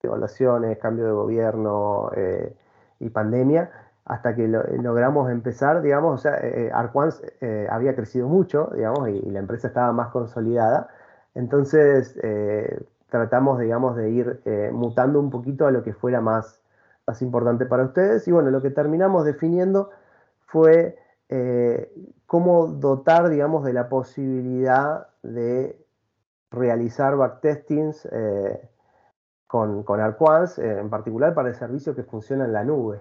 evaluaciones, 0.02 0.78
cambio 0.78 1.06
de 1.06 1.12
gobierno 1.12 2.10
eh, 2.14 2.54
y 3.00 3.10
pandemia, 3.10 3.70
hasta 4.04 4.36
que 4.36 4.46
logramos 4.46 5.30
empezar, 5.30 5.82
digamos, 5.82 6.14
o 6.14 6.18
sea, 6.18 6.40
Arquans 6.72 7.20
había 7.68 7.96
crecido 7.96 8.28
mucho, 8.28 8.70
digamos, 8.72 9.08
y 9.08 9.20
la 9.30 9.40
empresa 9.40 9.66
estaba 9.66 9.90
más 9.90 10.10
consolidada. 10.10 10.88
Entonces, 11.36 12.18
eh, 12.22 12.82
tratamos, 13.10 13.60
digamos, 13.60 13.94
de 13.94 14.10
ir 14.10 14.40
eh, 14.46 14.70
mutando 14.72 15.20
un 15.20 15.30
poquito 15.30 15.66
a 15.66 15.70
lo 15.70 15.84
que 15.84 15.92
fuera 15.92 16.22
más, 16.22 16.62
más 17.06 17.20
importante 17.20 17.66
para 17.66 17.84
ustedes. 17.84 18.26
Y 18.26 18.32
bueno, 18.32 18.50
lo 18.50 18.62
que 18.62 18.70
terminamos 18.70 19.26
definiendo 19.26 19.90
fue 20.46 20.98
eh, 21.28 21.92
cómo 22.24 22.68
dotar, 22.68 23.28
digamos, 23.28 23.64
de 23.64 23.74
la 23.74 23.90
posibilidad 23.90 25.08
de 25.22 25.78
realizar 26.50 27.16
backtestings 27.16 28.08
con, 29.46 29.82
con 29.82 30.00
Arquans, 30.00 30.58
en 30.58 30.88
particular 30.88 31.34
para 31.34 31.50
el 31.50 31.54
servicio 31.54 31.94
que 31.94 32.02
funciona 32.02 32.46
en 32.46 32.52
la 32.54 32.64
nube. 32.64 33.00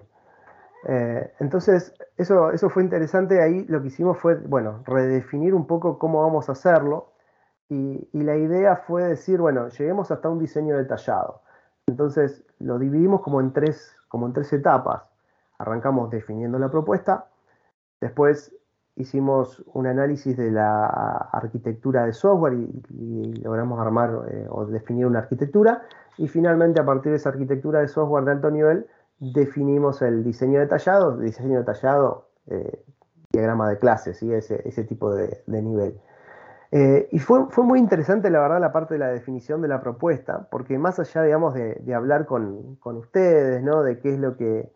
entonces, 1.38 1.94
eso, 2.18 2.50
eso 2.50 2.68
fue 2.68 2.82
interesante. 2.82 3.40
Ahí 3.40 3.64
lo 3.66 3.80
que 3.80 3.88
hicimos 3.88 4.18
fue, 4.18 4.34
bueno, 4.34 4.82
redefinir 4.84 5.54
un 5.54 5.66
poco 5.66 5.98
cómo 5.98 6.22
vamos 6.22 6.50
a 6.50 6.52
hacerlo. 6.52 7.15
Y, 7.68 8.08
la 8.12 8.36
idea 8.36 8.76
fue 8.76 9.04
decir, 9.04 9.40
bueno, 9.40 9.68
lleguemos 9.68 10.10
hasta 10.10 10.28
un 10.28 10.38
diseño 10.38 10.76
detallado. 10.76 11.42
Entonces, 11.86 12.44
lo 12.58 12.78
dividimos 12.78 13.22
como 13.22 13.40
en 13.40 13.52
tres, 13.52 13.96
como 14.08 14.26
en 14.26 14.32
tres 14.32 14.52
etapas. 14.52 15.02
Arrancamos 15.58 16.10
definiendo 16.10 16.58
la 16.58 16.70
propuesta, 16.70 17.26
después 18.00 18.54
hicimos 18.96 19.62
un 19.74 19.86
análisis 19.86 20.36
de 20.36 20.50
la 20.50 20.86
arquitectura 21.32 22.06
de 22.06 22.12
software 22.12 22.54
y, 22.54 23.34
logramos 23.42 23.78
armar 23.80 24.26
eh, 24.30 24.46
o 24.48 24.64
definir 24.66 25.06
una 25.06 25.20
arquitectura. 25.20 25.82
Y 26.18 26.28
finalmente, 26.28 26.80
a 26.80 26.84
partir 26.84 27.12
de 27.12 27.16
esa 27.16 27.30
arquitectura 27.30 27.80
de 27.80 27.88
software 27.88 28.24
de 28.24 28.32
alto 28.32 28.50
nivel, 28.50 28.86
definimos 29.18 30.02
el 30.02 30.24
diseño 30.24 30.60
detallado, 30.60 31.16
diseño 31.18 31.58
detallado, 31.58 32.28
eh, 32.46 32.84
diagrama 33.32 33.68
de 33.68 33.78
clases, 33.78 34.18
¿sí? 34.18 34.32
ese, 34.32 34.66
ese 34.66 34.84
tipo 34.84 35.14
de, 35.14 35.42
nivel. 35.46 36.00
Eh, 36.76 37.08
y 37.12 37.18
fue, 37.20 37.46
fue, 37.50 37.64
muy 37.64 37.78
interesante, 37.78 38.28
la 38.30 38.40
verdad, 38.40 38.60
la 38.60 38.72
parte 38.72 38.94
de 38.94 39.00
la 39.00 39.08
definición 39.08 39.62
de 39.62 39.68
la 39.68 39.80
propuesta, 39.80 40.46
porque 40.50 40.78
más 40.78 40.98
allá, 40.98 41.22
digamos, 41.22 41.54
de, 41.54 41.94
hablar 41.94 42.26
con, 42.26 42.76
con, 42.76 42.96
ustedes, 42.96 43.62
¿no? 43.62 43.82
De 43.82 43.98
qué 44.00 44.12
es 44.14 44.18
lo 44.18 44.36
que, 44.36 44.70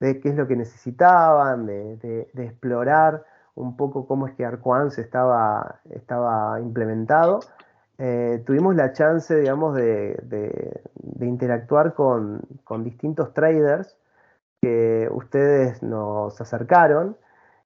de 0.00 0.20
qué 0.20 0.28
es 0.30 0.34
lo 0.36 0.46
que 0.46 0.56
necesitaban, 0.56 1.66
de, 1.66 2.28
de 2.32 2.44
explorar 2.44 3.24
un 3.54 3.76
poco 3.76 4.06
cómo 4.06 4.26
es 4.26 4.34
que 4.34 4.44
Arquans 4.44 4.98
estaba, 4.98 5.80
estaba 5.90 6.60
implementado. 6.60 7.40
Eh, 7.98 8.42
tuvimos 8.46 8.74
la 8.74 8.92
chance, 8.92 9.34
digamos, 9.36 9.76
de, 9.76 10.82
interactuar 11.20 11.94
con, 11.94 12.40
distintos 12.82 13.32
traders 13.34 13.96
que 14.60 15.08
ustedes 15.12 15.82
nos 15.82 16.40
acercaron 16.40 17.16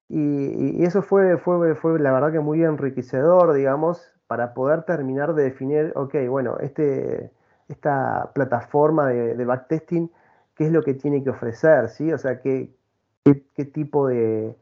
y, 0.09 0.85
eso 0.85 1.03
fue, 1.03 1.37
fue, 1.39 1.75
fue, 1.75 1.99
la 1.99 2.13
verdad 2.13 2.33
que 2.33 2.41
muy 2.41 2.63
enriquecedor, 2.63 3.53
digamos, 3.55 4.13
para 4.27 4.55
poder 4.55 4.83
terminar 4.85 5.35
de 5.35 5.45
definir, 5.45 5.93
ok, 5.97 6.15
bueno, 6.29 6.59
este, 6.61 7.33
esta 7.69 8.31
plataforma 8.35 9.09
de, 9.09 9.45
backtesting, 9.45 10.11
¿qué 10.55 10.67
es 10.67 10.73
lo 10.73 10.83
que 10.83 10.95
tiene 10.95 11.23
que 11.25 11.31
ofrecer? 11.31 11.89
¿sí? 11.89 12.13
O 12.13 12.19
sea, 12.19 12.41
qué, 12.41 12.75
qué 13.25 13.65
tipo 13.65 14.09
de, 14.09 14.57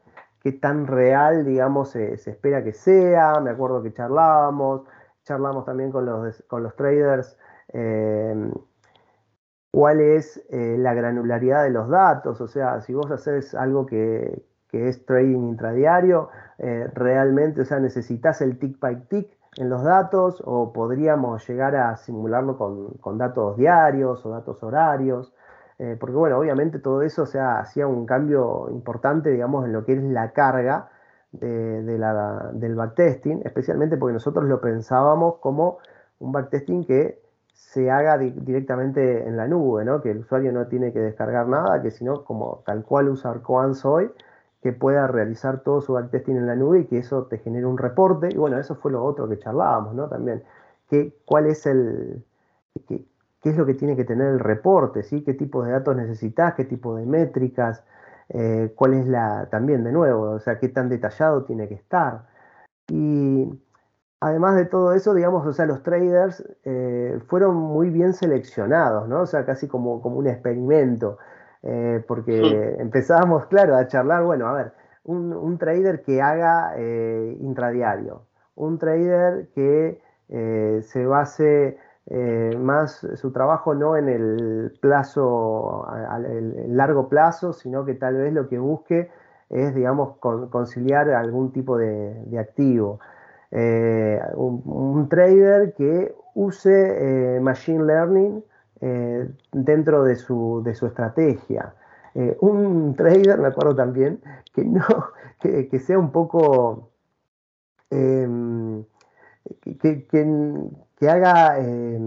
qué 0.45 0.51
tan 0.51 0.85
real, 0.85 1.43
digamos, 1.43 1.89
se, 1.89 2.13
espera 2.13 2.63
que 2.63 2.71
sea. 2.71 3.39
Me 3.41 3.49
acuerdo 3.49 3.81
que 3.81 3.91
charlábamos, 3.91 4.83
charlamos 5.23 5.65
también 5.65 5.91
con 5.91 6.05
los, 6.05 6.43
con 6.47 6.61
los 6.61 6.75
traders. 6.75 7.35
Em, 7.69 8.51
cuál 9.71 10.01
es 10.01 10.45
eh, 10.51 10.75
la 10.77 10.93
granularidad 10.93 11.63
de 11.63 11.71
los 11.71 11.89
datos, 11.89 12.41
o 12.41 12.47
sea, 12.47 12.79
si 12.81 12.93
vos 12.93 13.09
haces 13.09 13.55
algo 13.55 13.87
que, 13.87 14.45
es 14.75 15.05
trading 15.05 15.49
intradiario, 15.49 16.29
eh, 16.57 16.89
realmente, 16.93 17.61
o 17.61 17.65
sea, 17.65 17.79
necesitas 17.79 18.41
el 18.41 18.57
tick 18.59 18.79
by 18.79 19.07
tick 19.07 19.29
en 19.57 19.69
los 19.69 19.83
datos 19.83 20.41
o 20.45 20.73
podríamos 20.73 21.47
llegar 21.47 21.75
a 21.75 21.95
simularlo 21.97 22.57
con, 22.57 22.93
con 22.95 23.17
datos 23.17 23.57
diarios 23.57 24.25
o 24.25 24.29
datos 24.29 24.61
horarios. 24.63 25.33
Eh, 25.77 25.97
porque 25.99 26.15
bueno, 26.15 26.37
obviamente 26.37 26.79
todo 26.79 27.01
eso 27.01 27.23
o 27.23 27.25
sea, 27.25 27.59
hacía 27.59 27.85
un 27.85 28.05
cambio 28.05 28.69
importante, 28.69 29.29
digamos, 29.29 29.65
en 29.65 29.73
lo 29.73 29.83
que 29.83 29.93
es 29.93 30.03
la 30.03 30.31
carga 30.31 30.89
del 31.33 32.75
backtesting, 32.75 33.41
especialmente 33.43 33.97
porque 33.97 34.13
nosotros 34.13 34.45
lo 34.45 34.61
pensábamos 34.61 35.35
como 35.39 35.79
un 36.19 36.31
backtesting 36.31 36.85
que 36.85 37.19
se 37.53 37.91
haga 37.91 38.17
directamente 38.17 39.27
en 39.27 39.35
la 39.35 39.47
nube, 39.47 39.83
¿no? 39.83 40.01
que 40.01 40.11
el 40.11 40.19
usuario 40.19 40.51
no 40.51 40.67
tiene 40.67 40.93
que 40.93 40.99
descargar 40.99 41.47
nada, 41.47 41.81
que 41.81 41.91
sino 41.91 42.23
como 42.23 42.63
tal 42.65 42.83
cual 42.83 43.09
usa 43.09 43.31
Arcoans 43.31 43.83
hoy, 43.83 44.11
que 44.65 44.73
pueda 44.73 45.05
realizar 45.05 45.59
todo 45.61 45.79
su 45.79 45.93
backtesting 45.93 46.37
en 46.37 46.47
la 46.47 46.55
nube 46.55 46.79
y 46.79 46.85
que 46.85 46.97
eso 46.97 47.25
te 47.25 47.37
genere 47.37 47.67
un 47.67 47.77
reporte. 47.77 48.29
Y 48.31 48.35
bueno, 48.35 48.57
eso 48.57 48.73
fue 48.73 48.91
lo 48.91 49.03
otro 49.05 49.29
que 49.29 49.37
charlábamos, 49.37 49.93
¿no? 49.93 50.07
También, 50.07 50.41
que, 50.89 51.19
¿cuál 51.23 51.45
es 51.45 51.67
el, 51.67 52.25
qué 52.87 53.05
es 53.43 53.55
lo 53.55 53.67
que 53.67 53.75
tiene 53.75 53.95
que 53.95 54.05
tener 54.05 54.25
el 54.25 54.39
reporte, 54.39 55.03
¿sí? 55.03 55.21
qué 55.21 55.35
tipo 55.35 55.63
de 55.63 55.71
datos 55.73 55.95
necesitas, 55.95 56.55
qué 56.55 56.65
tipo 56.65 56.95
de 56.95 57.05
métricas, 57.05 57.83
eh, 58.29 58.73
cuál 58.75 58.95
es 58.95 59.05
la, 59.05 59.49
también 59.51 59.83
de 59.83 59.91
nuevo, 59.91 60.31
o 60.31 60.39
sea, 60.39 60.57
qué 60.57 60.67
tan 60.69 60.89
detallado 60.89 61.43
tiene 61.43 61.67
que 61.67 61.75
estar. 61.75 62.25
Y 62.87 63.47
además 64.19 64.55
de 64.55 64.65
todo 64.65 64.93
eso, 64.93 65.13
digamos, 65.13 65.45
o 65.45 65.53
sea, 65.53 65.67
los 65.67 65.83
traders 65.83 66.43
eh, 66.63 67.19
fueron 67.27 67.55
muy 67.55 67.91
bien 67.91 68.13
seleccionados, 68.15 69.07
¿no? 69.07 69.21
O 69.21 69.25
sea, 69.27 69.45
casi 69.45 69.67
como, 69.67 70.01
como 70.01 70.17
un 70.17 70.25
experimento, 70.25 71.19
eh, 71.65 72.03
porque 72.07 72.77
empezábamos, 72.79 73.47
claro, 73.47 73.75
a 73.75 73.87
charlar, 73.87 74.23
bueno, 74.23 74.47
a 74.47 74.53
ver, 74.53 74.71
un, 75.03 75.57
trader 75.57 76.01
que 76.01 76.21
haga 76.21 76.75
intradiario, 77.39 78.23
un 78.55 78.79
trader 78.79 79.49
que 79.53 80.01
se 80.27 81.05
base 81.05 81.77
eh, 82.07 82.55
más 82.59 83.07
su 83.15 83.31
trabajo 83.31 83.73
no 83.73 83.97
en 83.97 84.09
el 84.09 84.77
plazo, 84.79 85.87
el 86.27 86.77
largo 86.77 87.09
plazo, 87.09 87.53
sino 87.53 87.83
que 87.83 87.95
tal 87.95 88.17
vez 88.17 88.31
lo 88.31 88.47
que 88.47 88.59
busque 88.59 89.09
es, 89.49 89.73
digamos, 89.73 90.17
conciliar 90.17 91.09
algún 91.09 91.51
tipo 91.51 91.77
de, 91.77 92.37
activo. 92.39 92.99
Eh, 93.51 94.19
un, 94.35 95.07
trader 95.09 95.73
que 95.73 96.15
use 96.35 97.37
eh, 97.37 97.39
Machine 97.39 97.83
Learning 97.83 98.43
dentro 99.51 100.03
de 100.03 100.15
su, 100.15 100.61
de 100.63 100.75
su 100.75 100.87
estrategia. 100.87 101.73
un 102.41 102.95
trader, 102.95 103.39
me 103.39 103.47
acuerdo 103.47 103.75
también, 103.75 104.21
que, 104.53 104.63
no, 104.63 104.85
que, 105.39 105.79
sea 105.79 105.97
un 105.97 106.11
poco... 106.11 106.91
Em, 107.89 108.83
que, 109.61 110.07
que 110.99 111.09
haga 111.09 111.59
eh, 111.59 111.99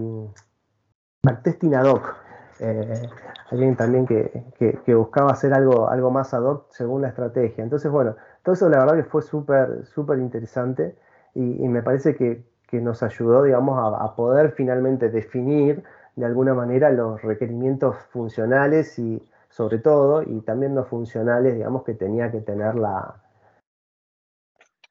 backtesting 1.23 1.75
ad 1.75 1.85
hoc. 1.85 2.15
Eh, 2.59 3.07
alguien 3.51 3.75
también 3.75 4.05
que, 4.05 4.95
buscaba 4.95 5.31
hacer 5.31 5.53
algo, 5.53 5.89
algo 5.89 6.11
más 6.11 6.33
ad 6.33 6.43
hoc 6.43 6.65
según 6.71 7.01
la 7.01 7.09
estrategia. 7.09 7.63
Entonces, 7.63 7.91
bueno, 7.91 8.15
todo 8.43 8.53
eso 8.53 8.69
la 8.69 8.79
verdad 8.79 8.95
que 8.95 9.03
fue 9.03 9.21
súper, 9.21 9.85
súper 9.85 10.19
interesante 10.19 10.95
y, 11.33 11.67
me 11.67 11.81
parece 11.81 12.15
que, 12.15 12.43
nos 12.71 13.01
ayudó, 13.01 13.43
digamos, 13.43 13.79
a, 13.99 14.15
poder 14.15 14.51
finalmente 14.51 15.09
definir 15.09 15.83
de 16.19 16.25
alguna 16.25 16.53
manera 16.53 16.89
los 16.89 17.21
requerimientos 17.21 17.95
funcionales 18.11 18.99
y 18.99 19.21
sobre 19.49 19.79
todo, 19.79 20.21
y 20.21 20.41
también 20.41 20.75
no 20.75 20.85
funcionales, 20.85 21.55
digamos, 21.55 21.83
que 21.83 21.93
tenía 21.93 22.31
que 22.31 22.41
tener 22.41 22.75
la, 22.75 23.23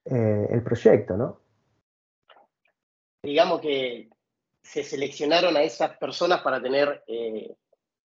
eh, 0.04 0.48
el 0.50 0.62
proyecto, 0.62 1.16
¿no? 1.16 1.40
digamos 3.22 3.60
que 3.60 4.08
se 4.62 4.82
seleccionaron 4.82 5.56
a 5.56 5.62
esas 5.62 5.96
personas 5.98 6.40
para 6.40 6.62
tener 6.62 7.02
eh, 7.06 7.54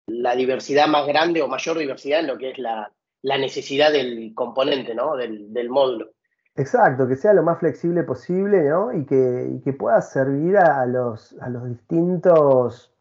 la 0.07 0.35
diversidad 0.35 0.88
más 0.88 1.07
grande 1.07 1.42
o 1.42 1.48
mayor 1.48 1.79
diversidad 1.79 2.20
en 2.20 2.26
lo 2.26 2.38
que 2.38 2.50
es 2.50 2.59
la, 2.59 2.90
necesidad 3.22 3.92
del 3.92 4.33
componente, 4.35 4.94
¿no? 4.94 5.16
Del, 5.16 5.68
módulo. 5.68 6.11
Exacto, 6.55 7.09
que 7.09 7.16
sea 7.16 7.33
lo 7.33 7.42
más 7.42 7.59
flexible 7.59 8.02
posible, 8.05 8.62
¿no? 8.68 8.92
Y 8.92 9.05
que, 9.05 9.72
pueda 9.72 10.00
servir 10.00 10.57
a 10.57 10.87
los, 10.87 11.35
a 11.40 11.48
los 11.48 11.68
distintos 11.68 12.95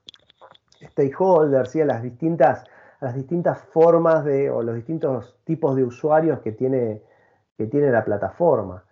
stakeholders, 0.91 1.75
y 1.75 1.81
a 1.81 1.85
las 1.85 2.01
distintas, 2.01 2.63
a 2.99 3.05
las 3.05 3.15
distintas 3.15 3.59
formas 3.59 4.25
de, 4.25 4.49
o 4.49 4.61
los 4.61 4.75
distintos 4.75 5.37
tipos 5.43 5.75
de 5.75 5.83
usuarios 5.83 6.39
que 6.39 6.51
tiene, 6.51 7.01
que 7.57 7.67
tiene 7.67 7.91
la 7.91 8.03
plataforma. 8.03 8.83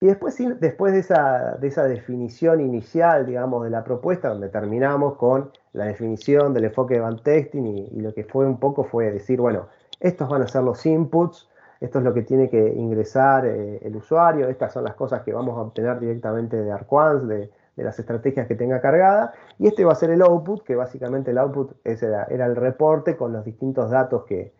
Y 0.00 0.06
después, 0.06 0.36
después 0.60 0.92
de, 0.92 1.00
esa, 1.00 1.56
de 1.56 1.66
esa 1.68 1.84
definición 1.84 2.60
inicial, 2.60 3.26
digamos, 3.26 3.64
de 3.64 3.70
la 3.70 3.82
propuesta, 3.82 4.28
donde 4.28 4.48
terminamos 4.48 5.16
con 5.16 5.50
la 5.72 5.86
definición 5.86 6.54
del 6.54 6.66
enfoque 6.66 6.94
de 6.94 7.00
backtesting 7.00 7.66
y, 7.66 7.88
y 7.88 8.00
lo 8.00 8.14
que 8.14 8.22
fue 8.22 8.46
un 8.46 8.60
poco 8.60 8.84
fue 8.84 9.10
decir, 9.10 9.40
bueno, 9.40 9.66
estos 9.98 10.28
van 10.28 10.42
a 10.42 10.48
ser 10.48 10.62
los 10.62 10.86
inputs, 10.86 11.48
esto 11.80 11.98
es 11.98 12.04
lo 12.04 12.12
que 12.12 12.22
tiene 12.22 12.48
que 12.48 12.74
ingresar 12.74 13.46
eh, 13.46 13.78
el 13.82 13.96
usuario, 13.96 14.48
estas 14.48 14.72
son 14.72 14.84
las 14.84 14.94
cosas 14.94 15.22
que 15.22 15.32
vamos 15.32 15.56
a 15.56 15.62
obtener 15.62 15.98
directamente 16.00 16.56
de 16.56 16.72
Arquans, 16.72 17.26
de, 17.28 17.50
las 17.82 17.98
estrategias 17.98 18.46
que 18.46 18.54
tenga 18.54 18.80
cargada, 18.80 19.32
y 19.58 19.68
este 19.68 19.84
va 19.84 19.92
a 19.92 19.96
ser 19.96 20.10
el 20.10 20.22
output, 20.22 20.64
que 20.64 20.76
básicamente 20.76 21.30
el 21.30 21.38
output 21.38 21.72
era, 21.84 22.24
el 22.24 22.56
reporte 22.56 23.16
con 23.16 23.32
los 23.32 23.44
distintos 23.44 23.90
datos 23.90 24.24
que 24.24 24.52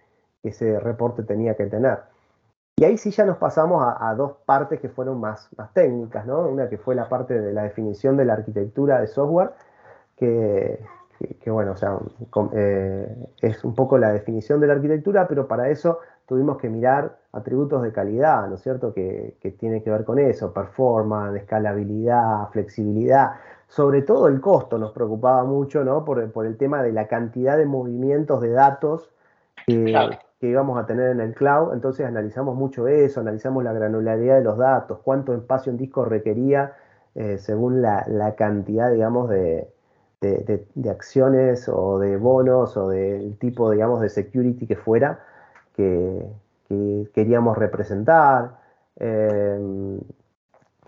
ese 0.42 0.78
reporte 0.80 1.22
tenía 1.22 1.54
que 1.56 1.66
tener. 1.66 1.98
Y 2.76 2.84
ahí 2.84 2.96
sí 2.96 3.10
ya 3.10 3.24
nos 3.24 3.38
pasamos 3.38 3.84
a, 3.84 4.14
dos 4.14 4.36
partes 4.46 4.80
que 4.80 4.88
fueron 4.88 5.20
más, 5.20 5.48
más 5.56 5.72
técnicas, 5.72 6.26
¿no? 6.26 6.46
Una 6.48 6.68
que 6.68 6.78
fue 6.78 6.94
la 6.94 7.08
parte 7.08 7.40
de 7.40 7.52
la 7.52 7.64
definición 7.64 8.16
de 8.16 8.24
la 8.24 8.34
arquitectura 8.34 9.00
de 9.00 9.08
software, 9.08 9.50
que 10.16 10.78
que, 11.40 11.50
bueno, 11.50 11.72
o 11.72 11.76
sea, 11.76 11.98
eh, 12.52 13.16
es 13.42 13.64
un 13.64 13.74
poco 13.74 13.98
la 13.98 14.12
definición 14.12 14.60
de 14.60 14.68
la 14.68 14.74
arquitectura, 14.74 15.26
pero 15.26 15.48
para 15.48 15.68
eso 15.68 15.98
tuvimos 16.26 16.58
que 16.58 16.68
mirar 16.68 17.18
atributos 17.38 17.82
de 17.82 17.92
calidad, 17.92 18.48
¿no 18.48 18.56
es 18.56 18.62
cierto?, 18.62 18.92
que, 18.92 19.36
que 19.40 19.50
tiene 19.52 19.82
que 19.82 19.90
ver 19.90 20.04
con 20.04 20.18
eso, 20.18 20.52
performance, 20.52 21.36
escalabilidad, 21.40 22.48
flexibilidad, 22.50 23.32
sobre 23.68 24.02
todo 24.02 24.28
el 24.28 24.40
costo 24.40 24.78
nos 24.78 24.92
preocupaba 24.92 25.44
mucho, 25.44 25.84
¿no?, 25.84 26.04
por, 26.04 26.30
por 26.32 26.46
el 26.46 26.56
tema 26.56 26.82
de 26.82 26.92
la 26.92 27.08
cantidad 27.08 27.56
de 27.56 27.66
movimientos 27.66 28.40
de 28.40 28.50
datos 28.50 29.10
que, 29.66 29.94
que 30.40 30.48
íbamos 30.48 30.78
a 30.78 30.86
tener 30.86 31.10
en 31.10 31.20
el 31.20 31.34
cloud, 31.34 31.72
entonces 31.72 32.06
analizamos 32.06 32.56
mucho 32.56 32.86
eso, 32.88 33.20
analizamos 33.20 33.64
la 33.64 33.72
granularidad 33.72 34.36
de 34.36 34.44
los 34.44 34.56
datos, 34.56 35.00
cuánto 35.02 35.34
espacio 35.34 35.70
en 35.72 35.78
disco 35.78 36.04
requería 36.04 36.74
eh, 37.14 37.38
según 37.38 37.82
la, 37.82 38.34
cantidad, 38.36 38.92
digamos, 38.92 39.28
de, 39.28 39.68
acciones 40.88 41.68
o 41.68 41.98
de 41.98 42.16
bonos 42.16 42.76
o 42.76 42.88
del 42.90 43.36
tipo, 43.38 43.70
digamos, 43.72 44.00
de 44.00 44.08
security 44.08 44.66
que 44.68 44.76
fuera 44.76 45.18
que, 45.74 46.24
queríamos 47.12 47.56
representar. 47.56 48.58
Eh, 48.96 50.00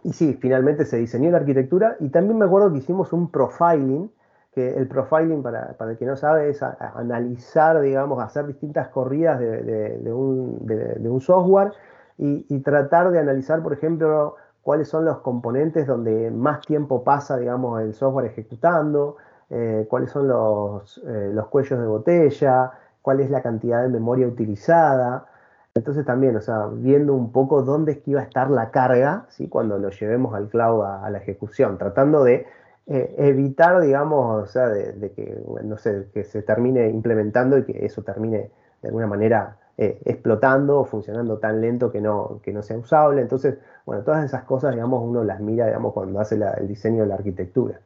y 0.02 0.12
sí, 0.12 0.38
finalmente 0.40 0.84
se 0.84 0.96
diseñó 0.96 1.30
la 1.30 1.38
arquitectura 1.38 1.96
y 2.00 2.08
también 2.08 2.38
me 2.38 2.46
acuerdo 2.46 2.72
que 2.72 2.78
hicimos 2.78 3.12
un 3.12 3.30
profiling, 3.30 4.10
que 4.52 4.76
el 4.76 4.88
profiling, 4.88 5.42
para, 5.42 5.76
el 5.78 5.98
que 5.98 6.06
no 6.06 6.16
sabe, 6.16 6.50
es 6.50 6.62
analizar, 6.62 7.80
digamos, 7.80 8.22
hacer 8.22 8.46
distintas 8.46 8.88
corridas 8.88 9.38
de, 9.38 10.12
un, 10.12 11.20
software 11.20 11.72
y, 12.18 12.46
y, 12.48 12.60
tratar 12.60 13.10
de 13.10 13.20
analizar, 13.20 13.62
por 13.62 13.72
ejemplo, 13.72 14.36
cuáles 14.62 14.88
son 14.88 15.04
los 15.04 15.18
componentes 15.18 15.86
donde 15.86 16.30
más 16.30 16.60
tiempo 16.62 17.04
pasa, 17.04 17.36
digamos, 17.36 17.80
el 17.80 17.94
software 17.94 18.26
ejecutando, 18.26 19.16
eh, 19.50 19.86
cuáles 19.88 20.10
son 20.10 20.28
los, 20.28 20.98
eh, 21.06 21.30
los, 21.34 21.48
cuellos 21.48 21.80
de 21.80 21.86
botella, 21.86 22.70
cuál 23.02 23.20
es 23.20 23.30
la 23.30 23.42
cantidad 23.42 23.82
de 23.82 23.88
memoria 23.88 24.26
utilizada. 24.26 25.26
Entonces 25.74 26.04
también, 26.04 26.36
o 26.36 26.40
sea, 26.40 26.66
viendo 26.66 27.14
un 27.14 27.30
poco 27.30 27.62
dónde 27.62 27.92
es 27.92 27.98
que 27.98 28.10
iba 28.12 28.20
a 28.20 28.24
estar 28.24 28.50
la 28.50 28.70
carga, 28.70 29.26
¿sí? 29.30 29.48
cuando 29.48 29.78
lo 29.78 29.90
llevemos 29.90 30.34
al 30.34 30.48
cloud 30.48 30.84
a, 30.84 31.08
la 31.10 31.18
ejecución, 31.18 31.78
tratando 31.78 32.24
de 32.24 32.46
eh, 32.86 33.14
evitar, 33.18 33.80
digamos, 33.80 34.42
o 34.42 34.46
sea, 34.46 34.68
de, 34.68 35.12
que, 35.12 35.36
no 35.62 35.76
sé, 35.76 36.08
que 36.12 36.24
se 36.24 36.42
termine 36.42 36.88
implementando 36.88 37.56
y 37.56 37.64
que 37.64 37.86
eso 37.86 38.02
termine 38.02 38.50
de 38.82 38.88
alguna 38.88 39.06
manera 39.06 39.56
explotando 39.80 40.80
o 40.80 40.84
funcionando 40.84 41.38
tan 41.38 41.62
lento 41.62 41.90
que 41.90 42.02
no, 42.02 42.40
que 42.42 42.52
no 42.52 42.62
sea 42.62 42.76
usable. 42.76 43.22
Entonces, 43.22 43.58
bueno, 43.86 44.02
todas 44.02 44.24
esas 44.24 44.44
cosas, 44.44 44.74
digamos, 44.74 45.02
uno 45.02 45.24
las 45.24 45.40
mira, 45.40 45.66
digamos, 45.66 45.94
cuando 45.94 46.20
hace 46.20 46.34
el 46.34 46.68
diseño 46.68 47.02
de 47.02 47.08
la 47.08 47.14
arquitectura. 47.14 47.80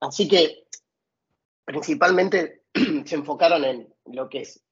Así 0.00 0.28
que 0.28 0.64
principalmente 1.64 2.62
se 3.04 3.14
enfocaron 3.14 3.64
en 3.64 3.94
lo 4.06 4.28
que 4.28 4.40
es 4.40 4.64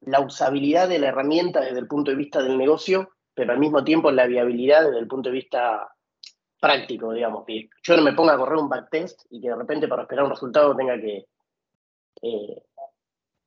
la 0.00 0.20
usabilidad 0.20 0.88
de 0.88 0.98
la 0.98 1.08
herramienta 1.08 1.60
desde 1.60 1.78
el 1.78 1.86
punto 1.86 2.10
de 2.10 2.16
vista 2.16 2.42
del 2.42 2.58
negocio, 2.58 3.10
pero 3.34 3.52
al 3.52 3.58
mismo 3.58 3.82
tiempo 3.84 4.10
la 4.10 4.26
viabilidad 4.26 4.84
desde 4.84 4.98
el 4.98 5.08
punto 5.08 5.28
de 5.28 5.34
vista 5.34 5.88
práctico, 6.60 7.12
digamos, 7.12 7.44
que 7.44 7.68
yo 7.82 7.96
no 7.96 8.02
me 8.02 8.12
ponga 8.14 8.34
a 8.34 8.38
correr 8.38 8.58
un 8.58 8.68
backtest 8.68 9.26
y 9.30 9.40
que 9.40 9.48
de 9.48 9.56
repente 9.56 9.88
para 9.88 10.02
esperar 10.02 10.24
un 10.24 10.30
resultado 10.30 10.74
tenga 10.74 10.98
que 10.98 11.26
eh, 12.22 12.62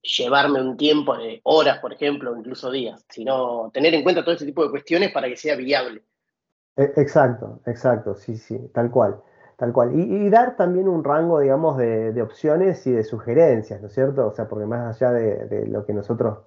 llevarme 0.01 0.61
un 0.61 0.77
tiempo 0.77 1.17
de 1.17 1.41
horas, 1.43 1.79
por 1.79 1.93
ejemplo, 1.93 2.35
incluso 2.37 2.71
días, 2.71 3.03
sino 3.09 3.71
tener 3.73 3.93
en 3.93 4.03
cuenta 4.03 4.23
todo 4.23 4.35
ese 4.35 4.45
tipo 4.45 4.63
de 4.63 4.69
cuestiones 4.69 5.11
para 5.11 5.27
que 5.27 5.35
sea 5.35 5.55
viable. 5.55 6.03
E, 6.75 6.83
exacto, 6.97 7.59
exacto, 7.65 8.15
sí, 8.15 8.37
sí, 8.37 8.59
tal 8.73 8.91
cual, 8.91 9.19
tal 9.57 9.73
cual. 9.73 9.91
Y, 9.93 10.29
dar 10.29 10.55
también 10.55 10.87
un 10.87 11.03
rango, 11.03 11.39
digamos, 11.39 11.77
de, 11.77 12.21
opciones 12.21 12.87
y 12.87 12.93
de 12.93 13.03
sugerencias, 13.03 13.81
¿no 13.81 13.87
es 13.87 13.93
cierto? 13.93 14.27
O 14.27 14.31
sea, 14.31 14.47
porque 14.47 14.65
más 14.65 14.95
allá 14.95 15.11
de, 15.11 15.67
lo 15.67 15.85
que 15.85 15.93
nosotros 15.93 16.39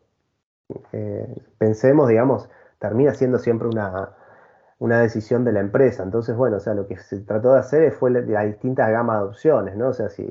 eh, 0.92 1.36
pensemos, 1.58 2.08
digamos, 2.08 2.48
termina 2.78 3.14
siendo 3.14 3.38
siempre 3.38 3.68
una, 3.68 4.10
una 4.78 5.00
decisión 5.00 5.44
de 5.44 5.52
la 5.52 5.60
empresa. 5.60 6.02
Entonces, 6.02 6.36
bueno, 6.36 6.56
o 6.56 6.60
sea, 6.60 6.74
lo 6.74 6.86
que 6.86 6.96
se 6.98 7.20
trató 7.20 7.52
de 7.52 7.60
hacer 7.60 7.92
fue 7.92 8.10
la 8.10 8.44
distinta 8.44 8.88
gama 8.90 9.18
de 9.18 9.24
opciones, 9.24 9.76
¿no? 9.76 9.88
O 9.88 9.92
sea, 9.92 10.08
si 10.08 10.28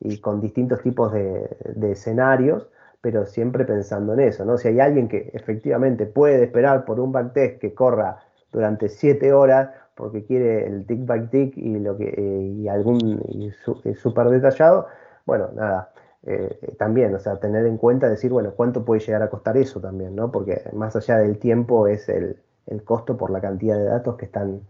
y 0.00 0.20
con 0.20 0.40
distintos 0.40 0.82
tipos 0.82 1.12
de, 1.12 1.48
escenarios, 1.90 2.68
pero 3.00 3.26
siempre 3.26 3.64
pensando 3.64 4.14
en 4.14 4.20
eso, 4.20 4.44
¿no? 4.44 4.58
Si 4.58 4.68
hay 4.68 4.80
alguien 4.80 5.08
que 5.08 5.30
efectivamente 5.32 6.06
puede 6.06 6.44
esperar 6.44 6.84
por 6.84 7.00
un 7.00 7.12
backtest 7.12 7.60
que 7.60 7.74
corra 7.74 8.18
durante 8.52 8.88
siete 8.88 9.32
horas 9.32 9.70
porque 9.98 10.24
quiere 10.24 10.66
el 10.66 10.86
tick 10.86 11.04
by 11.04 11.28
tick 11.28 11.58
y 11.58 11.78
lo 11.80 11.98
que 11.98 12.14
y 12.56 12.68
algún 12.68 13.20
y 13.28 13.50
súper 13.94 14.28
detallado, 14.30 14.86
bueno, 15.26 15.50
nada, 15.54 15.90
eh, 16.22 16.74
también, 16.78 17.14
o 17.14 17.18
sea, 17.18 17.36
tener 17.40 17.66
en 17.66 17.76
cuenta, 17.76 18.08
decir, 18.08 18.30
bueno, 18.30 18.52
cuánto 18.56 18.84
puede 18.84 19.00
llegar 19.00 19.22
a 19.22 19.28
costar 19.28 19.56
eso 19.56 19.80
también, 19.80 20.14
¿no? 20.16 20.30
Porque 20.30 20.62
más 20.72 20.96
allá 20.96 21.18
del 21.18 21.38
tiempo 21.38 21.88
es 21.88 22.08
el, 22.08 22.38
el 22.66 22.84
costo 22.84 23.16
por 23.16 23.30
la 23.30 23.40
cantidad 23.40 23.76
de 23.76 23.84
datos 23.84 24.16
que 24.16 24.24
están 24.26 24.62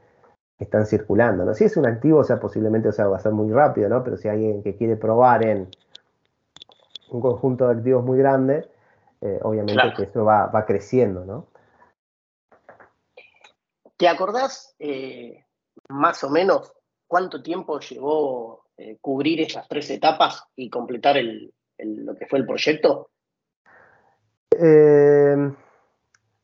están 0.58 0.86
circulando. 0.86 1.44
¿no? 1.44 1.54
Si 1.54 1.64
es 1.64 1.76
un 1.76 1.86
activo, 1.86 2.20
o 2.20 2.24
sea, 2.24 2.40
posiblemente 2.40 2.88
o 2.88 2.92
sea, 2.92 3.06
va 3.06 3.16
a 3.16 3.20
ser 3.20 3.32
muy 3.32 3.52
rápido, 3.52 3.88
¿no? 3.88 4.02
Pero 4.02 4.16
si 4.16 4.28
hay 4.28 4.44
alguien 4.44 4.62
que 4.62 4.76
quiere 4.76 4.96
probar 4.96 5.46
en 5.46 5.68
un 7.10 7.20
conjunto 7.20 7.68
de 7.68 7.74
activos 7.76 8.04
muy 8.04 8.18
grande, 8.18 8.68
eh, 9.20 9.38
obviamente 9.42 9.82
que 9.96 10.04
eso 10.04 10.24
va, 10.24 10.64
creciendo, 10.66 11.24
¿no? 11.24 11.46
¿Te 13.98 14.08
acordás 14.08 14.76
eh, 14.78 15.44
más 15.88 16.22
o 16.22 16.30
menos 16.30 16.72
cuánto 17.06 17.42
tiempo 17.42 17.80
llevó 17.80 18.66
eh, 18.76 18.96
cubrir 19.00 19.40
esas 19.40 19.66
tres 19.68 19.90
etapas 19.90 20.44
y 20.54 20.70
completar 20.70 21.16
lo 21.78 22.14
que 22.14 22.26
fue 22.26 22.38
el 22.38 22.46
proyecto? 22.46 23.11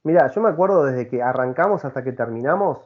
mira, 0.05 0.31
yo 0.31 0.41
me 0.41 0.49
acuerdo 0.49 0.85
desde 0.85 1.09
que 1.09 1.21
arrancamos 1.21 1.85
hasta 1.85 2.05
que 2.05 2.13
terminamos, 2.13 2.79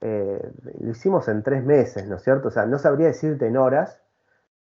eh, 0.00 0.52
lo 0.80 0.90
hicimos 0.90 1.28
en 1.28 1.42
tres 1.42 1.64
meses, 1.64 2.06
¿no 2.06 2.16
es 2.16 2.22
cierto? 2.22 2.48
O 2.48 2.50
sea, 2.50 2.66
no 2.66 2.78
sabría 2.78 3.08
decirte 3.08 3.46
en 3.46 3.56
horas, 3.56 4.00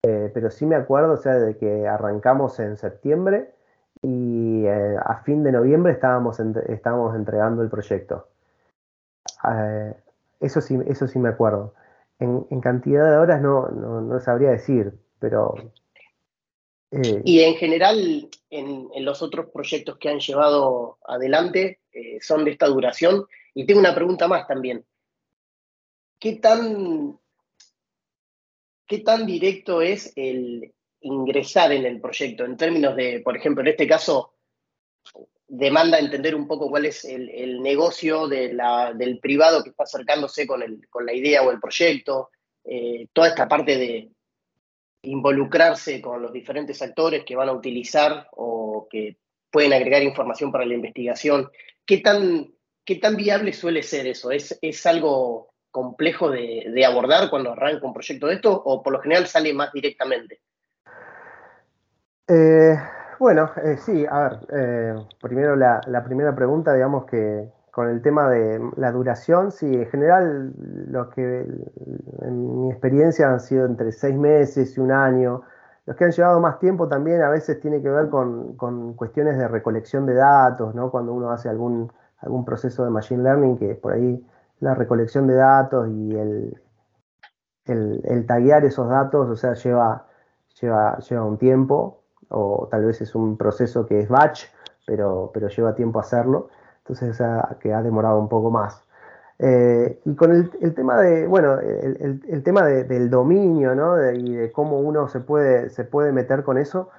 eh, 0.02 0.30
pero 0.34 0.50
sí 0.50 0.66
me 0.66 0.76
acuerdo, 0.76 1.14
o 1.14 1.16
sea, 1.16 1.34
de 1.34 1.56
que 1.56 1.88
arrancamos 1.88 2.60
en 2.60 2.76
septiembre 2.76 3.54
y 4.02 4.66
eh, 4.66 4.96
a 5.02 5.22
fin 5.22 5.42
de 5.42 5.52
noviembre 5.52 5.92
estábamos 5.92 6.38
entregando 6.40 7.62
el 7.62 7.70
proyecto. 7.70 8.28
Eso, 10.40 10.60
sí, 10.60 10.76
eso 10.87 11.06
sí 11.06 11.18
me 11.18 11.30
acuerdo. 11.30 11.74
En, 12.18 12.60
cantidad 12.60 13.10
de 13.10 13.16
horas 13.16 13.42
no, 13.42 13.68
no, 13.68 14.20
sabría 14.20 14.50
decir, 14.50 14.92
pero... 15.18 15.54
y 16.90 17.40
en 17.40 17.54
general, 17.56 18.28
en, 18.50 18.88
los 19.04 19.22
otros 19.22 19.50
proyectos 19.50 19.98
que 19.98 20.08
han 20.08 20.20
llevado 20.20 20.98
adelante, 21.06 21.80
son 22.20 22.44
de 22.44 22.52
esta 22.52 22.66
duración. 22.66 23.26
Y 23.54 23.66
tengo 23.66 23.80
una 23.80 23.94
pregunta 23.94 24.26
más 24.26 24.46
también. 24.46 24.84
¿qué 26.24 26.37
tan, 26.37 27.20
qué 28.87 29.00
tan 29.00 29.26
directo 29.26 29.82
es 29.82 30.10
el 30.16 30.72
ingresar 31.02 31.70
en 31.72 31.84
el 31.84 32.00
proyecto 32.00 32.46
en 32.46 32.56
términos 32.56 32.96
de, 32.96 33.20
por 33.20 33.37
ejemplo, 33.37 33.60
en 33.60 33.68
este 33.68 33.87
caso, 33.87 34.32
demanda 35.56 35.98
entender 35.98 36.34
un 36.34 36.48
poco 36.48 36.68
cuál 36.68 36.86
es 36.86 37.04
el, 37.04 37.62
negocio 37.62 38.26
del 38.28 39.18
privado 39.20 39.62
que 39.62 39.70
está 39.70 39.84
acercándose 39.84 40.46
con, 40.46 40.60
la 40.60 41.12
idea 41.12 41.42
o 41.42 41.50
el 41.50 41.60
proyecto, 41.60 42.30
eh, 42.64 43.06
toda 43.12 43.28
esta 43.28 43.48
parte 43.48 43.76
de 43.76 44.10
involucrarse 45.02 46.00
con 46.00 46.22
los 46.22 46.32
diferentes 46.32 46.80
actores 46.82 47.24
que 47.24 47.36
van 47.36 47.48
a 47.48 47.52
utilizar 47.52 48.28
o 48.32 48.88
que 48.90 49.16
pueden 49.50 49.72
agregar 49.72 50.02
información 50.02 50.50
para 50.50 50.64
la 50.64 50.74
investigación. 50.74 51.50
¿Qué 51.86 51.98
tan, 51.98 52.52
qué 52.84 52.96
tan 52.96 53.16
viable 53.16 53.52
suele 53.52 53.82
ser 53.82 54.06
eso? 54.06 54.30
¿Es, 54.30 54.58
es 54.60 54.86
algo 54.86 55.54
complejo 55.70 56.30
de, 56.30 56.84
abordar 56.84 57.30
cuando 57.30 57.52
arranca 57.52 57.86
un 57.86 57.92
proyecto 57.92 58.26
de 58.26 58.34
esto 58.34 58.52
o 58.64 58.82
por 58.82 58.92
lo 58.92 59.00
general 59.00 59.26
sale 59.26 59.52
más 59.52 59.72
directamente? 59.72 60.40
Eh, 62.26 62.76
bueno, 63.18 63.50
eh, 63.62 63.77
sí, 63.79 64.07
a 64.09 64.20
ver, 64.20 64.38
eh, 64.53 64.94
primero 65.22 65.57
la, 65.57 65.81
primera 66.05 66.35
pregunta, 66.35 66.72
digamos 66.72 67.05
que 67.07 67.50
con 67.70 67.88
el 67.88 68.03
tema 68.03 68.29
de 68.31 68.61
la 68.77 68.92
duración, 68.92 69.50
sí, 69.50 69.66
en 69.66 69.87
general 69.87 70.53
lo 70.88 71.11
que 71.11 71.46
en 72.22 72.61
mi 72.61 72.70
experiencia 72.70 73.29
han 73.29 73.40
sido 73.40 73.66
entre 73.66 73.90
seis 73.92 74.16
meses 74.16 74.77
y 74.77 74.81
un 74.81 74.92
año. 74.92 75.42
Los 75.87 75.96
que 75.96 76.05
han 76.05 76.12
llevado 76.12 76.40
más 76.40 76.59
tiempo 76.61 76.88
también 76.88 77.22
a 77.22 77.29
veces 77.29 77.61
tiene 77.61 77.83
que 77.83 77.90
ver 77.90 78.09
con, 78.09 78.55
cuestiones 78.94 79.38
de 79.38 79.48
recolección 79.48 80.07
de 80.07 80.14
datos, 80.14 80.74
¿no? 80.74 80.90
Cuando 80.90 81.12
uno 81.12 81.31
hace 81.31 81.48
algún, 81.48 81.92
algún 82.18 82.44
proceso 82.44 82.85
de 82.85 82.90
machine 82.90 83.22
learning 83.22 83.59
que 83.59 83.74
por 83.74 83.92
ahí 83.92 84.24
la 84.61 84.74
recolección 84.74 85.27
de 85.27 85.35
datos 85.35 85.88
y 85.88 86.16
el, 86.16 86.62
el, 87.66 88.27
taguear 88.27 88.64
esos 88.64 88.88
datos, 88.88 89.29
o 89.29 89.37
sea, 89.37 89.55
lleva, 89.55 90.07
lleva, 90.61 90.98
lleva 90.98 91.24
un 91.24 91.38
tiempo, 91.38 92.03
o 92.30 92.68
tal 92.70 92.84
vez 92.84 93.00
es 93.00 93.14
un 93.14 93.37
proceso 93.37 93.87
que 93.87 94.00
es 94.00 94.08
batch, 94.08 94.46
pero, 94.87 95.30
pero 95.32 95.48
lleva 95.48 95.74
tiempo 95.74 96.00
hacerlo, 96.00 96.48
entonces 96.78 97.16
sea, 97.16 97.56
que 97.60 97.72
ha 97.72 97.82
demorado 97.82 98.18
un 98.18 98.28
poco 98.28 98.50
más. 98.50 98.84
Eh, 99.38 100.00
y 100.04 100.14
con 100.14 100.32
el, 100.32 100.74
tema 100.74 101.00
de, 101.00 101.26
bueno, 101.26 101.58
el, 101.58 102.42
tema 102.44 102.64
del 102.66 103.10
dominio, 103.10 103.74
¿no? 103.74 104.00
y 104.12 104.32
de 104.34 104.52
cómo 104.52 104.78
uno 104.78 105.08
se 105.08 105.20
puede, 105.20 105.70
se 105.70 105.84
puede 105.84 106.12
meter 106.12 106.44
con 106.44 106.56
eso, 106.58 106.90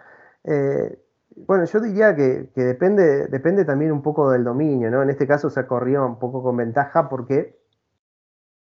eh, 0.43 0.99
bueno, 1.35 1.65
yo 1.65 1.79
diría 1.79 2.15
que, 2.15 2.49
depende, 2.55 3.27
depende 3.27 3.65
también 3.65 3.91
un 3.91 4.01
poco 4.01 4.31
del 4.31 4.43
dominio, 4.43 4.89
¿no? 4.89 5.03
En 5.03 5.09
este 5.09 5.27
caso 5.27 5.49
se 5.49 5.65
corrió 5.67 6.05
un 6.05 6.17
poco 6.17 6.41
con 6.41 6.55
ventaja 6.55 7.09
porque 7.09 7.59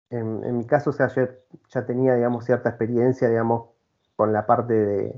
en, 0.09 0.57
mi 0.57 0.65
caso, 0.65 0.91
o 0.91 0.93
ya 0.93 1.85
tenía, 1.85 2.15
digamos, 2.15 2.45
cierta 2.45 2.69
experiencia, 2.69 3.29
digamos, 3.29 3.69
con 4.15 4.33
la 4.33 4.45
parte 4.45 4.73
de, 4.73 5.15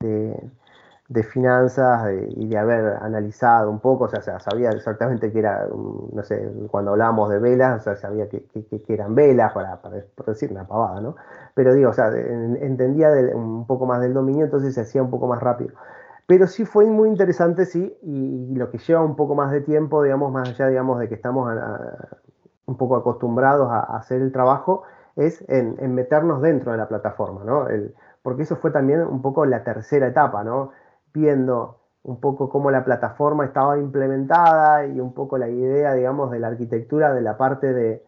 de, 0.00 1.22
finanzas 1.22 2.10
y 2.36 2.46
de 2.48 2.58
haber 2.58 2.98
analizado 3.00 3.70
un 3.70 3.80
poco, 3.80 4.04
o 4.04 4.08
sea, 4.08 4.38
sabía 4.40 4.70
exactamente 4.70 5.32
que 5.32 5.38
era, 5.38 5.66
no 5.68 6.22
sé, 6.22 6.50
cuando 6.70 6.92
hablábamos 6.92 7.30
de 7.30 7.38
velas, 7.38 7.80
o 7.80 7.84
sea, 7.84 7.96
sabía 7.96 8.28
que, 8.28 8.46
eran 8.88 9.14
velas, 9.14 9.52
para, 9.52 9.80
para, 9.80 9.96
decir 10.26 10.50
una 10.50 10.66
pavada, 10.66 11.00
¿no? 11.00 11.16
Pero 11.54 11.74
digo, 11.74 11.90
o 11.90 11.92
sea, 11.92 12.10
entendía 12.12 13.08
un 13.34 13.66
poco 13.66 13.86
más 13.86 14.00
del 14.00 14.14
dominio, 14.14 14.44
entonces 14.44 14.74
se 14.74 14.82
hacía 14.82 15.02
un 15.02 15.10
poco 15.10 15.26
más 15.26 15.40
rápido. 15.40 15.74
Pero 16.26 16.48
sí 16.48 16.64
fue 16.64 16.86
muy 16.86 17.08
interesante, 17.08 17.66
sí, 17.66 17.96
y, 18.02 18.54
lo 18.56 18.70
que 18.70 18.78
lleva 18.78 19.02
un 19.02 19.16
poco 19.16 19.34
más 19.34 19.52
de 19.52 19.60
tiempo, 19.60 20.02
digamos, 20.02 20.32
más 20.32 20.48
allá, 20.48 20.68
digamos, 20.68 20.98
de 20.98 21.08
que 21.08 21.14
estamos 21.14 21.50
un 22.66 22.76
poco 22.76 22.96
acostumbrados 22.96 23.70
a, 23.70 23.80
hacer 23.96 24.20
el 24.22 24.32
trabajo, 24.32 24.82
es 25.14 25.44
en, 25.48 25.94
meternos 25.94 26.42
dentro 26.42 26.72
de 26.72 26.78
la 26.78 26.88
plataforma, 26.88 27.44
¿no? 27.44 27.66
Porque 28.26 28.42
eso 28.42 28.56
fue 28.56 28.72
también 28.72 29.02
un 29.02 29.22
poco 29.22 29.46
la 29.46 29.62
tercera 29.62 30.08
etapa, 30.08 30.42
¿no? 30.42 30.72
Viendo 31.14 31.78
un 32.02 32.18
poco 32.18 32.48
cómo 32.48 32.72
la 32.72 32.84
plataforma 32.84 33.44
estaba 33.44 33.78
implementada 33.78 34.84
y 34.84 34.98
un 34.98 35.14
poco 35.14 35.38
la 35.38 35.48
idea, 35.48 35.94
digamos, 35.94 36.32
de 36.32 36.40
la 36.40 36.48
arquitectura 36.48 37.14
de 37.14 37.20
la 37.20 37.38
parte 37.38 37.72
de, 37.72 38.04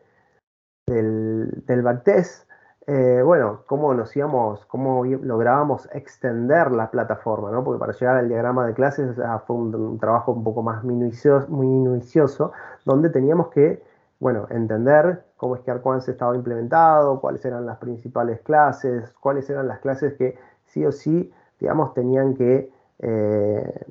del, 0.88 1.62
del 1.64 1.82
backtest, 1.82 2.50
eh, 2.88 3.22
bueno, 3.24 3.62
cómo 3.66 3.94
nos 3.94 4.16
íbamos, 4.16 4.66
cómo 4.66 5.04
lográbamos 5.04 5.88
extender 5.92 6.72
la 6.72 6.90
plataforma, 6.90 7.52
¿no? 7.52 7.62
Porque 7.62 7.78
para 7.78 7.92
llegar 7.92 8.16
al 8.16 8.28
diagrama 8.28 8.66
de 8.66 8.74
clases 8.74 9.14
fue 9.46 9.54
un, 9.54 10.00
trabajo 10.00 10.32
un 10.32 10.42
poco 10.42 10.64
más 10.64 10.82
minucioso, 10.82 11.46
minucioso, 11.46 12.50
donde 12.84 13.10
teníamos 13.10 13.50
que, 13.50 13.84
bueno, 14.18 14.48
entender 14.50 15.27
cómo 15.38 15.56
es 15.56 15.62
que 15.62 15.70
Arquance 15.70 16.10
estaba 16.10 16.36
implementado, 16.36 17.20
cuáles 17.20 17.42
eran 17.46 17.64
las 17.64 17.78
principales 17.78 18.40
clases, 18.42 19.10
cuáles 19.20 19.48
eran 19.48 19.66
las 19.66 19.78
clases 19.78 20.14
que 20.14 20.36
sí 20.66 20.84
o 20.84 20.92
sí, 20.92 21.32
digamos, 21.58 21.94
tenían 21.94 22.34
que 22.34 22.70
eh, 22.98 23.86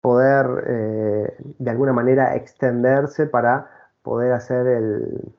poder 0.00 0.64
eh, 0.66 1.36
de 1.58 1.70
alguna 1.70 1.92
manera 1.92 2.36
extenderse 2.36 3.26
para 3.26 3.68
poder 4.02 4.32
hacer 4.32 4.66
el, 4.66 5.34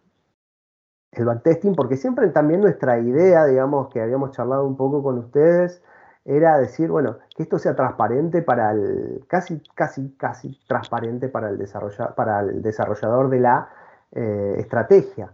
el 1.14 1.26
backtesting, 1.26 1.74
porque 1.74 1.96
siempre 1.96 2.28
también 2.30 2.62
nuestra 2.62 3.00
idea, 3.00 3.46
digamos, 3.46 3.90
que 3.90 4.02
habíamos 4.02 4.32
charlado 4.32 4.68
un 4.68 4.78
poco 4.78 5.02
con 5.02 5.18
ustedes, 5.18 5.82
era 6.26 6.60
decir, 6.60 6.92
bueno, 6.92 7.18
que 7.36 7.44
esto 7.44 7.58
sea 7.58 7.76
transparente 7.76 8.42
para 8.42 8.72
el, 8.72 9.26
casi, 9.28 9.62
casi, 9.74 10.14
casi 10.18 10.60
transparente 10.68 11.30
para 11.30 11.50
el, 11.50 11.58
desarrollador, 11.58 12.14
para 12.14 12.42
el 12.42 12.62
desarrollador 12.62 13.30
de 13.30 13.40
la 13.40 13.70
eh, 14.14 14.56
estrategia. 14.58 15.32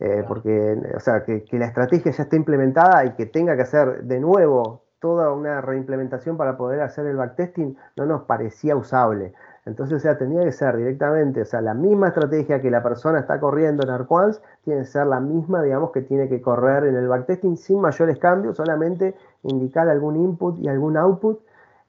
Eh, 0.00 0.24
porque, 0.26 0.76
o 0.96 1.00
sea, 1.00 1.22
que, 1.22 1.44
que, 1.44 1.58
la 1.58 1.66
estrategia 1.66 2.10
ya 2.10 2.24
esté 2.24 2.36
implementada 2.36 3.04
y 3.04 3.12
que 3.12 3.26
tenga 3.26 3.54
que 3.54 3.62
hacer 3.62 4.02
de 4.02 4.18
nuevo 4.18 4.82
toda 4.98 5.32
una 5.32 5.60
reimplementación 5.60 6.36
para 6.36 6.56
poder 6.56 6.80
hacer 6.80 7.06
el 7.06 7.16
backtesting 7.16 7.76
no 7.96 8.06
nos 8.06 8.22
parecía 8.22 8.74
usable. 8.74 9.34
Entonces, 9.66 9.96
o 9.96 9.98
sea, 9.98 10.18
tenía 10.18 10.42
que 10.44 10.52
ser 10.52 10.76
directamente, 10.76 11.42
o 11.42 11.44
sea, 11.44 11.60
la 11.60 11.74
misma 11.74 12.08
estrategia 12.08 12.60
que 12.60 12.70
la 12.70 12.82
persona 12.82 13.18
está 13.18 13.40
corriendo 13.40 13.82
en 13.82 13.90
Arquans, 13.90 14.42
tiene 14.62 14.80
que 14.80 14.86
ser 14.86 15.06
la 15.06 15.20
misma, 15.20 15.62
digamos, 15.62 15.90
que 15.90 16.02
tiene 16.02 16.28
que 16.28 16.42
correr 16.42 16.84
en 16.84 16.96
el 16.96 17.08
backtesting 17.08 17.56
sin 17.56 17.80
mayores 17.80 18.18
cambios, 18.18 18.56
solamente 18.56 19.14
indicar 19.42 19.88
algún 19.88 20.16
input 20.16 20.58
y 20.58 20.68
algún 20.68 20.96
output. 20.96 21.40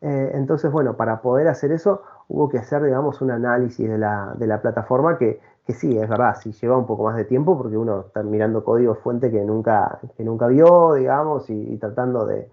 Eh, 0.01 0.31
entonces, 0.33 0.71
bueno, 0.71 0.95
para 0.95 1.21
poder 1.21 1.47
hacer 1.47 1.71
eso, 1.71 2.01
hubo 2.27 2.49
que 2.49 2.57
hacer, 2.57 2.83
digamos, 2.83 3.21
un 3.21 3.31
análisis 3.31 3.89
de 3.89 3.97
la, 3.97 4.33
de 4.37 4.47
la 4.47 4.61
plataforma 4.61 5.17
que, 5.17 5.39
que, 5.65 5.73
sí, 5.73 5.97
es 5.97 6.10
verdad, 6.10 6.36
sí 6.41 6.51
lleva 6.54 6.78
un 6.78 6.86
poco 6.86 7.04
más 7.04 7.15
de 7.17 7.25
tiempo 7.25 7.58
porque 7.58 7.78
uno 7.78 8.01
está 8.08 8.23
mirando 8.23 8.63
código 8.63 8.95
fuente 8.95 9.32
que 9.32 9.41
nunca, 9.43 9.99
que 10.17 10.23
nunca 10.23 10.47
vio, 10.47 10.93
digamos, 10.93 11.49
y, 11.49 11.78
tratando 11.78 12.25
de, 12.25 12.49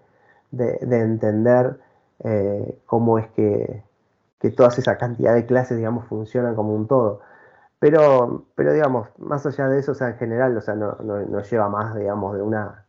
de, 0.51 0.99
entender 0.99 1.77
eh, 2.23 2.79
cómo 2.85 3.19
es 3.19 3.27
que 3.31 3.83
que 4.43 4.51
toda 4.51 4.69
esa 4.69 4.97
cantidad 4.97 5.33
de 5.33 5.45
clases, 5.45 5.77
digamos, 5.77 6.05
funcionan 6.07 6.53
como 6.53 6.75
un 6.75 6.85
todo. 6.85 7.21
Pero, 7.79 8.45
pero 8.55 8.73
digamos, 8.73 9.07
más 9.17 9.45
allá 9.45 9.69
de 9.69 9.79
eso, 9.79 9.93
o 9.93 9.95
sea, 9.95 10.09
en 10.09 10.17
general, 10.17 10.57
o 10.57 10.61
sea, 10.61 10.75
no, 10.75 10.97
no, 11.01 11.41
lleva 11.41 11.69
más, 11.69 11.95
digamos, 11.95 12.35
de 12.35 12.41
una 12.41 12.85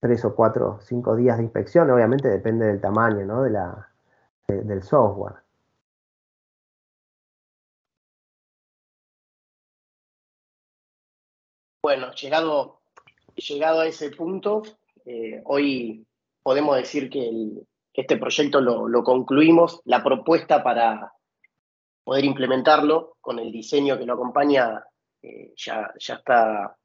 tres 0.00 0.24
o 0.24 0.34
cuatro, 0.34 0.78
cinco 0.80 1.14
días 1.16 1.36
de 1.36 1.44
inspección. 1.44 1.90
Obviamente 1.90 2.28
depende 2.28 2.66
del 2.66 2.80
tamaño, 2.80 3.26
¿no? 3.26 3.42
De 3.42 3.50
la, 3.50 3.90
del 4.48 4.82
software. 4.82 5.34
Bueno, 11.86 12.10
llegado, 12.14 12.80
llegado 13.36 13.82
a 13.82 13.86
ese 13.86 14.10
punto, 14.10 14.64
eh, 15.04 15.40
hoy 15.44 16.04
podemos 16.42 16.76
decir 16.76 17.08
que 17.08 17.30
este 17.94 18.16
proyecto 18.16 18.60
lo, 18.60 19.04
concluimos. 19.04 19.82
La 19.84 20.02
propuesta 20.02 20.64
para 20.64 21.12
poder 22.02 22.24
implementarlo 22.24 23.18
con 23.20 23.38
el 23.38 23.52
diseño 23.52 23.96
que 23.96 24.04
lo 24.04 24.14
acompaña 24.14 24.84
eh, 25.22 25.52
ya, 25.54 25.92
ya 25.96 26.14
está 26.14 26.76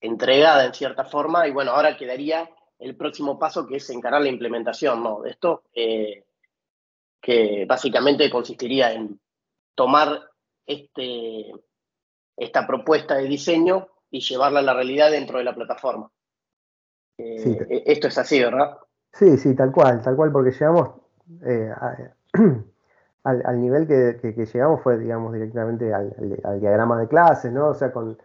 entregada 0.00 0.64
en 0.64 0.74
cierta 0.74 1.04
forma 1.04 1.46
y 1.46 1.52
bueno, 1.52 1.70
ahora 1.70 1.96
quedaría 1.96 2.50
el 2.80 2.96
próximo 2.96 3.38
paso 3.38 3.68
que 3.68 3.76
es 3.76 3.88
encarar 3.88 4.22
la 4.22 4.30
implementación 4.30 5.00
¿no? 5.00 5.20
de 5.20 5.30
esto, 5.30 5.62
eh, 5.72 6.24
que 7.20 7.66
básicamente 7.68 8.28
consistiría 8.28 8.92
en 8.92 9.20
tomar 9.76 10.28
este, 10.66 11.52
esta 12.36 12.66
propuesta 12.66 13.16
de 13.16 13.24
diseño 13.24 13.88
y 14.10 14.20
llevarla 14.20 14.60
a 14.60 14.62
la 14.62 14.74
realidad 14.74 15.10
dentro 15.10 15.38
de 15.38 15.44
la 15.44 15.54
plataforma. 15.54 16.10
Eh, 17.18 17.82
esto 17.86 18.08
es 18.08 18.18
así, 18.18 18.40
¿verdad? 18.40 18.78
Sí, 19.12 19.36
sí, 19.38 19.54
tal 19.54 19.70
cual, 19.70 20.02
tal 20.02 20.16
cual, 20.16 20.32
porque 20.32 20.50
llegamos 20.50 20.90
eh, 21.44 21.72
al, 23.24 23.60
nivel 23.60 23.86
que, 23.86 24.46
llegamos 24.52 24.82
fue, 24.82 24.98
digamos, 24.98 25.32
directamente 25.32 25.94
al, 25.94 26.12
diagrama 26.60 26.98
de 26.98 27.08
clases, 27.08 27.52
¿no? 27.52 27.68
O 27.68 27.74
sea, 27.74 27.92
con 27.92 28.18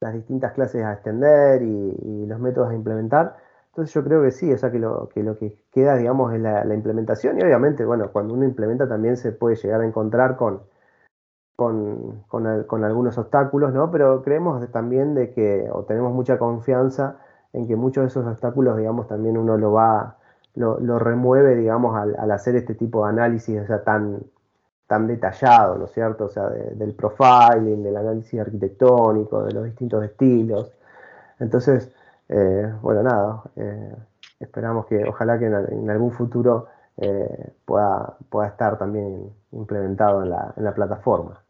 las 0.00 0.14
distintas 0.14 0.52
clases 0.52 0.84
a 0.84 0.92
extender 0.92 1.62
y, 1.62 2.26
los 2.26 2.38
métodos 2.38 2.70
a 2.70 2.74
implementar. 2.74 3.36
Entonces 3.68 3.94
yo 3.94 4.02
creo 4.04 4.22
que 4.22 4.30
sí, 4.30 4.52
o 4.52 4.58
sea, 4.58 4.70
que 4.70 4.78
lo 4.78 5.08
que, 5.08 5.22
lo 5.22 5.36
que 5.36 5.58
queda, 5.70 5.96
digamos, 5.96 6.32
es 6.32 6.40
la, 6.40 6.74
implementación 6.74 7.38
y 7.38 7.42
obviamente, 7.42 7.84
bueno, 7.84 8.10
cuando 8.12 8.34
uno 8.34 8.44
implementa 8.44 8.88
también 8.88 9.16
se 9.16 9.32
puede 9.32 9.56
llegar 9.56 9.80
a 9.80 9.86
encontrar 9.86 10.36
con, 10.36 10.62
con, 11.56 12.22
con 12.28 12.84
algunos 12.84 13.18
obstáculos, 13.18 13.72
¿no? 13.72 13.90
Pero 13.90 14.22
creemos 14.22 14.70
también 14.70 15.14
de 15.14 15.32
que, 15.32 15.68
o 15.72 15.84
tenemos 15.84 16.12
mucha 16.12 16.38
confianza 16.38 17.16
en 17.52 17.66
que 17.66 17.76
muchos 17.76 18.02
de 18.02 18.08
esos 18.08 18.26
obstáculos, 18.26 18.76
digamos, 18.76 19.08
también 19.08 19.38
uno 19.38 19.56
lo 19.56 19.72
va 19.72 20.16
lo, 20.56 20.98
remueve, 20.98 21.54
digamos, 21.54 21.96
al, 21.96 22.30
hacer 22.30 22.56
este 22.56 22.74
tipo 22.74 23.04
de 23.04 23.10
análisis 23.10 23.60
o 23.60 23.66
sea, 23.66 23.84
tan, 23.84 24.20
tan 24.86 25.06
detallado, 25.06 25.76
¿no 25.76 25.84
es 25.84 25.92
cierto? 25.92 26.26
O 26.26 26.28
sea, 26.28 26.48
del 26.48 26.94
profiling, 26.94 27.82
del 27.82 27.96
análisis 27.96 28.40
arquitectónico, 28.40 29.44
de 29.44 29.52
los 29.52 29.64
distintos 29.64 30.04
estilos. 30.04 30.72
Entonces, 31.38 31.92
eh, 32.28 32.72
bueno, 32.80 33.02
nada, 33.02 33.42
eh, 33.56 33.94
esperamos 34.40 34.86
que 34.86 35.04
ojalá 35.04 35.38
que 35.38 35.46
en, 35.46 35.90
algún 35.90 36.12
futuro 36.12 36.66
eh, 36.96 37.52
pueda, 37.64 38.16
pueda 38.30 38.48
estar 38.48 38.78
también 38.78 39.30
implementado 39.52 40.22
en 40.22 40.30
la, 40.30 40.54
en 40.56 40.64
la, 40.64 40.74
plataforma. 40.74 41.42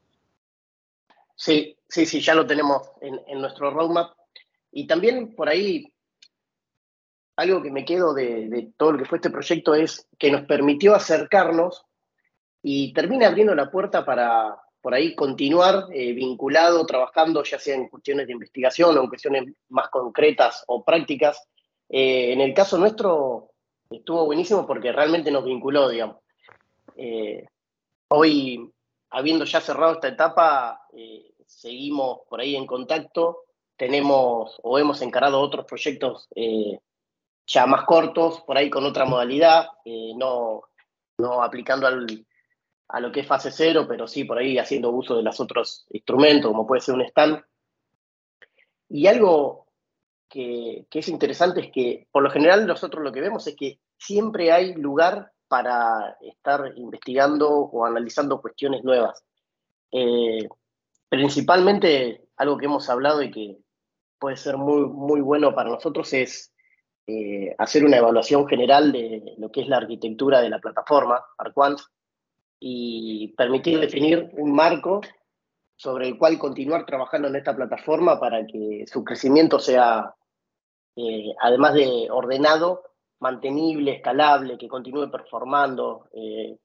Sí, 1.37 1.79
sí, 1.89 2.07
sí, 2.07 2.21
ya 2.21 2.35
lo 2.35 2.47
tenemos 2.47 2.91
en, 3.01 3.21
en 3.29 3.41
nuestro 3.41 3.71
roadmap. 3.71 4.17
Y 4.73 4.87
también 4.87 5.35
por 5.37 5.49
ahí 5.49 5.93
algo 7.37 7.63
que 7.63 7.71
me 7.71 7.85
quedo 7.85 8.15
de, 8.15 8.73
todo 8.77 8.93
lo 8.93 8.99
que 8.99 9.05
fue 9.05 9.19
este 9.19 9.31
proyecto 9.31 9.75
es 9.75 10.09
que 10.19 10.31
nos 10.31 10.43
permitió 10.47 10.95
acercarnos 10.95 11.85
y 12.63 12.93
termina 12.95 13.29
abriendo 13.29 13.55
la 13.55 13.71
puerta 13.71 14.05
para 14.05 14.59
por 14.81 14.95
ahí 14.95 15.15
continuar 15.15 15.87
eh, 15.93 16.13
vinculado, 16.13 16.87
trabajando, 16.87 17.43
ya 17.43 17.59
sea 17.59 17.75
en 17.75 17.89
cuestiones 17.89 18.27
de 18.27 18.33
investigación 18.33 18.97
o 18.97 19.03
en 19.03 19.09
cuestiones 19.09 19.53
más 19.69 19.89
concretas 19.91 20.65
o 20.69 20.85
prácticas. 20.85 21.49
Eh, 21.89 22.33
en 22.33 22.41
el 22.41 22.55
caso 22.55 22.79
nuestro 22.79 23.51
estuvo 23.91 24.25
buenísimo 24.27 24.67
porque 24.67 24.93
realmente 24.93 25.31
nos 25.31 25.45
vinculó, 25.45 25.89
digamos. 25.89 26.19
Eh, 26.97 27.45
hoy, 28.09 28.73
habiendo 29.11 29.45
ya 29.45 29.61
cerrado 29.61 29.95
esta 29.95 30.09
etapa, 30.09 30.87
seguimos 31.47 32.21
por 32.29 32.41
ahí 32.41 32.57
en 32.57 32.67
contacto, 32.67 33.45
tenemos 33.77 34.59
o 34.63 34.79
hemos 34.79 35.03
encarado 35.03 35.41
otros 35.41 35.67
proyectos 35.67 36.29
ya 37.47 37.67
más 37.67 37.85
cortos, 37.85 38.41
por 38.41 38.59
ahí 38.59 38.69
con 38.69 38.85
otra 38.85 39.05
modalidad, 39.05 39.69
eh, 39.85 40.13
no, 40.17 40.63
no 41.19 41.43
aplicando 41.43 41.87
a 41.87 43.01
lo 43.01 43.13
que 43.13 43.21
es 43.21 43.27
fase 43.27 43.51
cero, 43.51 43.87
pero 43.89 44.09
sí 44.09 44.25
por 44.25 44.39
ahí 44.39 44.59
haciendo 44.59 44.91
uso 44.91 45.17
de 45.17 45.23
los 45.23 45.39
otros 45.39 45.87
instrumentos, 45.91 46.51
como 46.51 46.67
puede 46.67 46.81
ser 46.81 46.95
un 46.97 47.03
stand. 47.03 47.43
Y 48.89 49.07
algo 49.07 49.67
que, 50.29 50.87
es 50.91 51.09
interesante 51.09 51.61
es 51.61 51.73
que, 51.73 52.09
por 52.11 52.23
lo 52.23 52.31
general, 52.31 52.67
nosotros 52.67 53.03
lo 53.03 53.13
que 53.13 53.21
vemos 53.21 53.47
es 53.47 53.55
que 53.57 53.81
siempre 53.97 54.53
hay 54.53 54.75
lugar 54.75 55.33
para 55.49 56.17
estar 56.21 56.73
investigando 56.77 57.49
o 57.51 57.85
analizando 57.85 58.41
cuestiones 58.41 58.85
nuevas. 58.85 59.25
Eh, 59.93 60.49
principalmente, 61.09 62.29
algo 62.37 62.59
que 62.59 62.67
hemos 62.67 62.89
hablado 62.91 63.23
y 63.23 63.31
que 63.31 63.59
puede 64.19 64.37
ser 64.37 64.57
muy, 64.57 64.87
muy 64.87 65.21
bueno 65.21 65.55
para 65.55 65.71
nosotros 65.71 66.13
es 66.13 66.53
eh, 67.07 67.55
hacer 67.59 67.85
una 67.85 67.99
evaluación 67.99 68.49
general 68.49 68.91
de 68.91 69.35
lo 69.39 69.51
que 69.53 69.61
es 69.61 69.69
la 69.69 69.77
arquitectura 69.77 70.41
de 70.41 70.51
la 70.51 70.59
plataforma 70.59 71.25
Arquant 71.39 71.79
y 72.59 73.29
permitir 73.37 73.79
definir 73.79 74.31
un 74.33 74.53
marco 74.53 75.01
sobre 75.77 76.09
el 76.09 76.19
cual 76.19 76.39
continuar 76.39 76.87
trabajando 76.87 77.29
en 77.29 77.37
esta 77.37 77.55
plataforma 77.55 78.19
para 78.19 78.45
que 78.47 78.85
su 78.87 79.05
crecimiento 79.05 79.59
sea, 79.59 80.15
eh, 80.97 81.35
además 81.41 81.75
de 81.75 82.09
ordenado, 82.11 82.83
mantenible, 83.21 83.97
escalable, 83.97 84.59
que 84.59 84.69
continúe 84.69 85.11
performando. 85.11 86.09
Eh, 86.13 86.59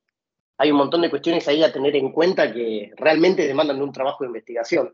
hay 0.58 0.72
un 0.72 0.78
montón 0.78 1.02
de 1.02 1.10
cuestiones 1.10 1.48
ahí 1.48 1.64
a 1.64 1.74
tener 1.74 1.96
en 1.96 2.12
cuenta 2.12 2.52
que 2.52 2.92
realmente 2.98 3.48
demandan 3.48 3.82
un 3.82 3.92
trabajo 3.92 4.24
de 4.24 4.28
investigación. 4.28 4.94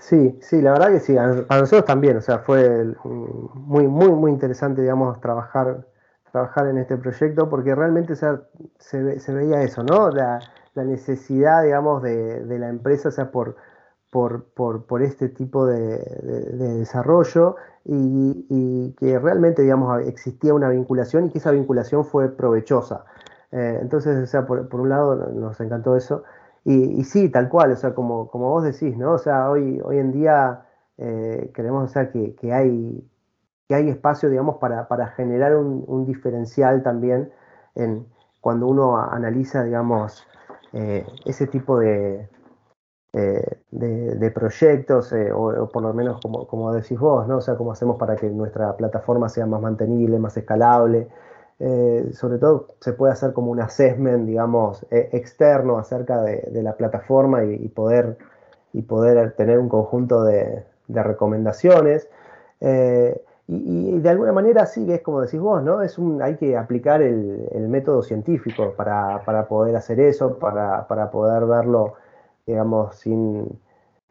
Sí, 0.00 0.38
sí, 0.40 0.62
la 0.62 0.72
verdad 0.72 0.92
que 0.92 1.00
sí, 1.00 1.14
para 1.14 1.60
nosotros 1.60 1.84
también, 1.84 2.16
o 2.16 2.20
sea, 2.22 2.38
fue 2.38 2.86
muy, 3.04 3.86
muy, 3.86 4.08
muy 4.08 4.30
interesante, 4.30 4.80
digamos, 4.80 5.20
trabajar, 5.20 5.86
trabajar 6.32 6.68
en 6.68 6.78
este 6.78 6.96
proyecto 6.96 7.50
porque 7.50 7.74
realmente 7.74 8.14
se, 8.16 9.32
veía 9.32 9.62
eso, 9.62 9.82
¿no? 9.82 10.10
La, 10.10 10.40
necesidad, 10.74 11.62
digamos, 11.64 12.02
de, 12.02 12.58
la 12.58 12.68
empresa, 12.68 13.10
o 13.10 13.12
sea, 13.12 13.30
por, 13.30 13.56
por, 14.10 15.02
este 15.02 15.28
tipo 15.28 15.66
de, 15.66 15.98
desarrollo 16.78 17.56
y, 17.84 18.94
que 18.98 19.18
realmente, 19.18 19.62
digamos, 19.62 20.02
existía 20.06 20.52
una 20.54 20.68
vinculación 20.68 21.26
y 21.26 21.30
que 21.30 21.38
esa 21.38 21.52
vinculación 21.52 22.04
fue 22.04 22.28
provechosa. 22.28 23.04
Eh, 23.52 23.78
entonces, 23.80 24.22
o 24.22 24.26
sea, 24.26 24.46
por, 24.46 24.68
por 24.68 24.80
un 24.80 24.88
lado 24.90 25.16
nos 25.32 25.60
encantó 25.60 25.96
eso. 25.96 26.24
Y, 26.64 27.04
sí, 27.04 27.30
tal 27.30 27.48
cual, 27.48 27.72
o 27.72 27.76
sea, 27.76 27.94
como, 27.94 28.28
como 28.28 28.50
vos 28.50 28.64
decís, 28.64 28.96
¿no? 28.96 29.12
O 29.12 29.18
sea, 29.18 29.50
hoy, 29.50 29.80
hoy 29.82 29.98
en 29.98 30.12
día 30.12 30.66
eh, 30.98 31.50
o 31.70 31.88
sea, 31.88 32.10
que, 32.10 32.52
hay, 32.52 33.02
que 33.68 33.74
hay 33.74 33.88
espacio, 33.88 34.28
digamos, 34.28 34.56
para, 34.58 35.06
generar 35.16 35.56
un, 35.56 36.04
diferencial 36.04 36.82
también 36.82 37.32
en, 37.74 38.06
cuando 38.40 38.66
uno 38.66 38.98
analiza, 38.98 39.64
digamos, 39.64 40.26
eh, 40.74 41.06
ese 41.24 41.46
tipo 41.46 41.78
de, 41.78 42.28
eh, 43.12 43.58
de, 43.70 44.30
proyectos, 44.30 45.12
o, 45.34 45.68
por 45.68 45.82
lo 45.82 45.92
menos 45.94 46.20
como, 46.20 46.46
como 46.46 46.72
decís 46.72 46.98
vos, 46.98 47.26
¿no? 47.26 47.38
O 47.38 47.40
sea, 47.40 47.56
cómo 47.56 47.72
hacemos 47.72 47.96
para 47.98 48.16
que 48.16 48.28
nuestra 48.28 48.76
plataforma 48.76 49.28
sea 49.28 49.46
más 49.46 49.60
mantenible, 49.60 50.18
más 50.18 50.36
escalable, 50.36 51.08
eh, 51.62 52.08
sobre 52.14 52.38
todo 52.38 52.68
se 52.80 52.94
puede 52.94 53.12
hacer 53.12 53.34
como 53.34 53.50
un 53.52 53.60
assessment, 53.60 54.26
digamos, 54.26 54.86
e, 54.90 55.10
externo 55.12 55.76
acerca 55.78 56.22
de, 56.22 56.62
la 56.62 56.74
plataforma 56.74 57.44
y, 57.44 57.68
poder, 57.68 58.16
y 58.72 58.80
poder 58.82 59.32
tener 59.32 59.58
un 59.58 59.68
conjunto 59.68 60.24
de, 60.24 60.64
recomendaciones. 60.88 62.08
Eh, 62.60 63.20
y, 63.46 63.98
de 64.00 64.08
alguna 64.08 64.32
manera 64.32 64.64
sí 64.66 64.86
que 64.86 64.94
es 64.96 65.02
como 65.02 65.20
decís 65.20 65.40
vos, 65.40 65.62
¿no? 65.62 65.82
Es 65.82 65.98
hay 66.22 66.36
que 66.36 66.56
aplicar 66.56 67.02
el, 67.02 67.68
método 67.68 68.02
científico 68.02 68.72
para, 68.76 69.22
poder 69.48 69.76
hacer 69.76 70.00
eso, 70.00 70.38
para, 70.38 71.10
poder 71.10 71.44
verlo, 71.46 71.94
digamos, 72.46 72.96
sin, 72.96 73.58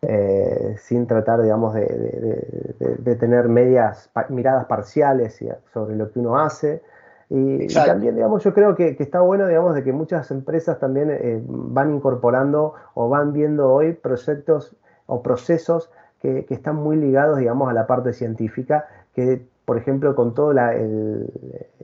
eh, 0.01 0.75
sin 0.77 1.07
tratar, 1.07 1.41
digamos, 1.41 1.73
de, 1.73 3.15
tener 3.19 3.49
medias, 3.49 4.09
miradas 4.29 4.65
parciales 4.65 5.43
sobre 5.73 5.95
lo 5.95 6.11
que 6.11 6.19
uno 6.19 6.39
hace. 6.39 6.81
Y, 7.29 7.67
también, 7.67 8.15
digamos, 8.15 8.43
yo 8.43 8.53
creo 8.53 8.75
que, 8.75 8.95
está 8.99 9.21
bueno, 9.21 9.47
digamos, 9.47 9.75
de 9.75 9.83
que 9.83 9.93
muchas 9.93 10.31
empresas 10.31 10.79
también 10.79 11.11
eh, 11.11 11.41
van 11.45 11.93
incorporando 11.93 12.73
o 12.95 13.09
van 13.09 13.33
viendo 13.33 13.71
hoy 13.71 13.93
proyectos 13.93 14.75
o 15.05 15.21
procesos 15.21 15.91
que, 16.21 16.45
están 16.49 16.77
muy 16.77 16.95
ligados, 16.95 17.37
digamos, 17.37 17.69
a 17.69 17.73
la 17.73 17.85
parte 17.85 18.13
científica, 18.13 18.87
que, 19.13 19.45
por 19.69 19.77
ejemplo, 19.77 20.15
con 20.15 20.33
toda 20.33 20.51
la, 20.51 20.73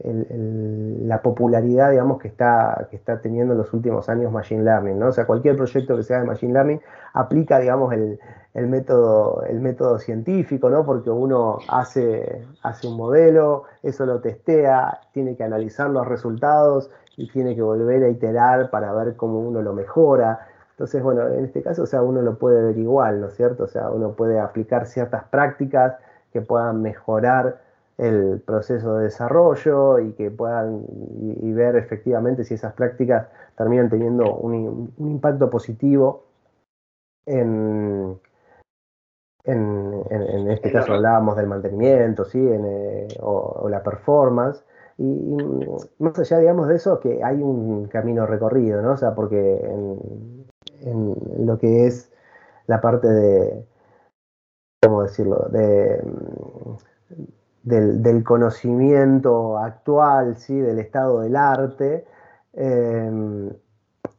la 0.04 1.22
popularidad, 1.22 1.92
digamos, 1.92 2.20
que 2.20 2.28
está, 2.28 2.88
que 2.90 2.96
está 2.96 3.22
teniendo 3.22 3.54
en 3.54 3.60
los 3.60 3.72
últimos 3.76 4.10
años 4.10 4.32
Machine 4.32 4.64
Learning, 4.64 4.98
¿no? 4.98 5.10
O 5.10 5.12
sea, 5.12 5.28
cualquier 5.28 5.56
proyecto 5.56 5.96
que 5.96 6.02
sea 6.02 6.20
de 6.22 6.26
Machine 6.26 6.52
Learning 6.52 6.82
aplica, 7.14 7.60
digamos, 7.60 7.94
el, 7.94 8.18
método, 8.56 9.44
el 9.44 9.60
método 9.60 10.00
científico, 10.00 10.68
¿no? 10.68 10.84
Porque 10.84 11.12
uno 11.12 11.60
hace, 11.68 12.48
hace 12.64 12.88
un 12.88 12.98
modelo, 12.98 13.66
eso 13.84 14.08
lo 14.08 14.20
testea, 14.20 15.02
tiene 15.14 15.36
que 15.36 15.44
analizar 15.44 15.88
los 15.88 16.08
resultados 16.08 16.90
y 17.18 17.30
tiene 17.30 17.54
que 17.54 17.62
volver 17.62 18.04
a 18.04 18.10
iterar 18.10 18.72
para 18.72 18.92
ver 18.94 19.16
cómo 19.16 19.42
uno 19.42 19.62
lo 19.62 19.74
mejora. 19.74 20.48
Entonces, 20.72 21.04
bueno, 21.04 21.28
en 21.28 21.46
este 21.46 21.62
caso, 21.62 21.84
o 21.84 21.86
sea, 21.86 22.02
uno 22.02 22.24
lo 22.24 22.40
puede 22.40 22.64
ver 22.64 22.80
igual, 22.80 23.22
¿no 23.22 23.28
es 23.28 23.36
cierto? 23.36 23.66
O 23.66 23.68
sea, 23.68 23.92
uno 23.92 24.14
puede 24.14 24.40
aplicar 24.40 24.88
ciertas 24.88 25.26
prácticas 25.26 25.98
que 26.34 26.42
puedan 26.42 26.82
mejorar 26.82 27.64
el 27.98 28.42
proceso 28.46 28.98
de 28.98 29.06
desarrollo 29.06 30.00
y 30.00 30.14
que 30.14 30.30
puedan 30.32 30.86
y, 31.42 31.52
ver 31.54 31.76
efectivamente 31.78 32.44
si 32.44 32.56
esas 32.56 32.74
prácticas 32.74 33.28
terminan 33.58 33.90
teniendo 33.90 34.36
un, 34.36 34.94
un 34.98 35.12
impacto 35.12 35.50
positivo 35.50 36.26
en, 37.26 38.20
en, 39.46 40.50
este 40.50 40.72
caso 40.72 40.94
hablábamos 40.94 41.38
del 41.38 41.48
mantenimiento, 41.48 42.26
¿sí? 42.26 42.40
Eh, 42.40 43.08
o, 43.22 43.68
la 43.70 43.84
performance. 43.84 44.64
Y, 44.98 45.38
más 46.00 46.18
allá, 46.20 46.40
digamos, 46.40 46.68
de 46.68 46.76
eso, 46.76 47.00
que 47.00 47.24
hay 47.24 47.42
un 47.42 47.88
camino 47.88 48.26
recorrido, 48.26 48.82
¿no? 48.82 48.94
O 48.94 48.98
sea, 48.98 49.14
porque 49.14 49.60
en, 50.82 51.46
lo 51.46 51.58
que 51.58 51.88
es 51.88 52.12
la 52.68 52.82
parte 52.82 53.08
de, 53.08 53.66
¿cómo 54.82 55.04
decirlo?, 55.04 55.48
de, 55.52 56.02
del, 57.66 58.24
conocimiento 58.24 59.58
actual, 59.58 60.38
¿sí? 60.38 60.58
Del 60.60 60.80
estado 60.80 61.22
del 61.22 61.36
arte, 61.36 62.06
eh, 62.54 63.52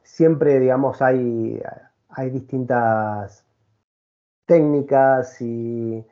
siempre, 0.02 0.58
digamos, 0.58 1.00
hay, 1.00 1.62
hay 2.08 2.30
distintas 2.30 3.44
técnicas 4.46 5.40
y 5.40 6.04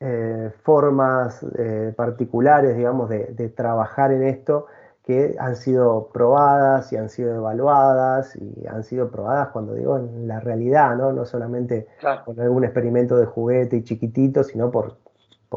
eh, 0.00 0.50
formas 0.62 1.44
eh, 1.58 1.92
particulares, 1.96 2.76
digamos, 2.76 3.08
de, 3.08 3.48
trabajar 3.56 4.12
en 4.12 4.24
esto 4.24 4.66
que 5.04 5.34
han 5.38 5.56
sido 5.56 6.10
probadas 6.12 6.92
y 6.92 6.96
han 6.96 7.08
sido 7.08 7.34
evaluadas 7.36 8.36
y 8.36 8.66
han 8.68 8.84
sido 8.84 9.10
probadas 9.10 9.48
cuando 9.48 9.74
digo 9.74 9.98
en 9.98 10.28
la 10.28 10.38
realidad, 10.40 10.96
no, 10.96 11.12
no 11.12 11.24
solamente 11.24 11.88
con 12.24 12.38
algún 12.40 12.64
experimento 12.64 13.16
de 13.16 13.26
juguete 13.26 13.76
y 13.78 13.84
chiquitito, 13.84 14.44
sino 14.44 14.70
por, 14.70 15.01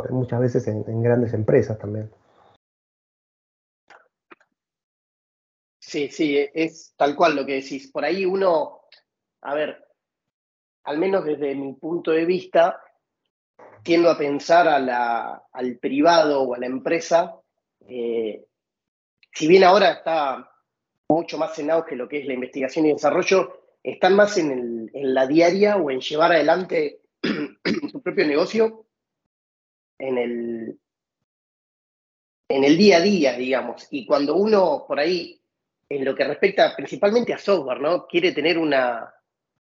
muchas 0.10 0.40
veces 0.40 0.68
en, 0.68 1.04
grandes 1.04 1.34
empresas 1.34 1.78
también. 1.78 2.10
Sí, 5.80 6.10
sí, 6.10 6.46
es 6.54 6.94
tal 6.98 7.16
cual 7.16 7.36
lo 7.36 7.46
que 7.46 7.54
decís. 7.54 7.92
Por 7.92 8.04
ahí 8.04 8.26
uno, 8.26 8.82
a 9.42 9.54
ver, 9.54 9.86
al 10.84 10.98
menos 10.98 11.26
desde 11.26 11.56
mi 11.56 11.74
punto 11.74 12.12
de 12.12 12.26
vista, 12.26 12.82
tiendo 13.84 14.10
a 14.10 14.18
pensar 14.18 14.68
al 14.68 15.78
privado 15.78 16.42
o 16.42 16.56
a 16.56 16.58
la 16.58 16.66
empresa, 16.66 17.40
eh, 17.88 18.46
si 19.32 19.48
bien 19.48 19.64
ahora 19.64 19.92
está 19.92 20.52
mucho 21.08 21.38
más 21.38 21.58
en 21.60 21.72
auge 21.72 21.96
lo 21.96 22.08
que 22.08 22.20
es 22.20 22.26
la 22.26 22.34
investigación 22.34 22.86
y 22.86 22.94
desarrollo, 22.94 23.62
están 23.84 24.16
más 24.16 24.38
en, 24.38 24.90
la 24.94 25.28
diaria 25.28 25.78
o 25.78 25.92
en 25.92 26.00
llevar 26.00 26.32
adelante 26.32 27.02
su 27.92 28.02
propio 28.02 28.26
negocio 28.26 28.85
en 30.00 30.18
el, 30.18 30.80
en 32.50 32.64
el 32.64 32.78
día 32.78 32.98
a 32.98 33.02
día, 33.02 33.34
digamos. 33.34 33.88
Y 33.92 34.06
cuando 34.06 34.36
uno 34.36 34.86
por 34.88 35.00
ahí, 35.00 35.40
en 35.90 36.06
lo 36.06 36.16
que 36.16 36.24
respecta 36.24 36.76
principalmente 36.76 37.34
a 37.34 37.38
software, 37.38 37.80
¿no? 37.80 38.08
Quiere 38.08 38.32
tener 38.32 38.58
una, 38.58 39.14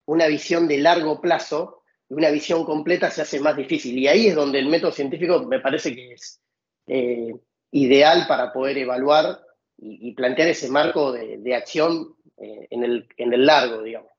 una 0.06 0.26
visión 0.26 0.68
de 0.68 0.78
largo 0.78 1.20
plazo 1.20 1.82
y 2.08 2.14
una 2.14 2.30
visión 2.30 2.64
completa 2.64 3.10
se 3.10 3.22
hace 3.22 3.40
más 3.40 3.56
difícil. 3.56 3.98
Y 3.98 4.08
ahí 4.08 4.28
es 4.28 4.34
donde 4.34 4.58
el 4.58 4.68
método 4.68 4.92
científico 4.92 5.42
me 5.44 5.60
parece 5.60 5.94
que 5.94 6.12
es 6.12 6.40
eh, 6.86 7.34
ideal 7.70 8.26
para 8.26 8.52
poder 8.52 8.78
evaluar 8.78 9.40
y, 9.78 10.12
plantear 10.14 10.48
ese 10.48 10.68
marco 10.68 11.12
de, 11.12 11.54
acción 11.56 12.14
eh, 12.36 12.68
en, 12.70 12.84
el, 12.84 13.08
en, 13.16 13.32
el, 13.32 13.44
largo, 13.44 13.82
digamos. 13.82 14.12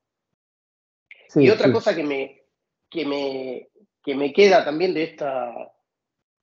y 1.35 1.49
otra 1.49 1.71
cosa 1.71 1.95
que 1.95 2.03
me, 2.03 2.41
que, 2.89 3.05
me, 3.05 3.69
que 4.03 4.15
me 4.15 4.33
queda 4.33 4.65
también 4.65 4.93
de 4.93 5.03
esta 5.03 5.71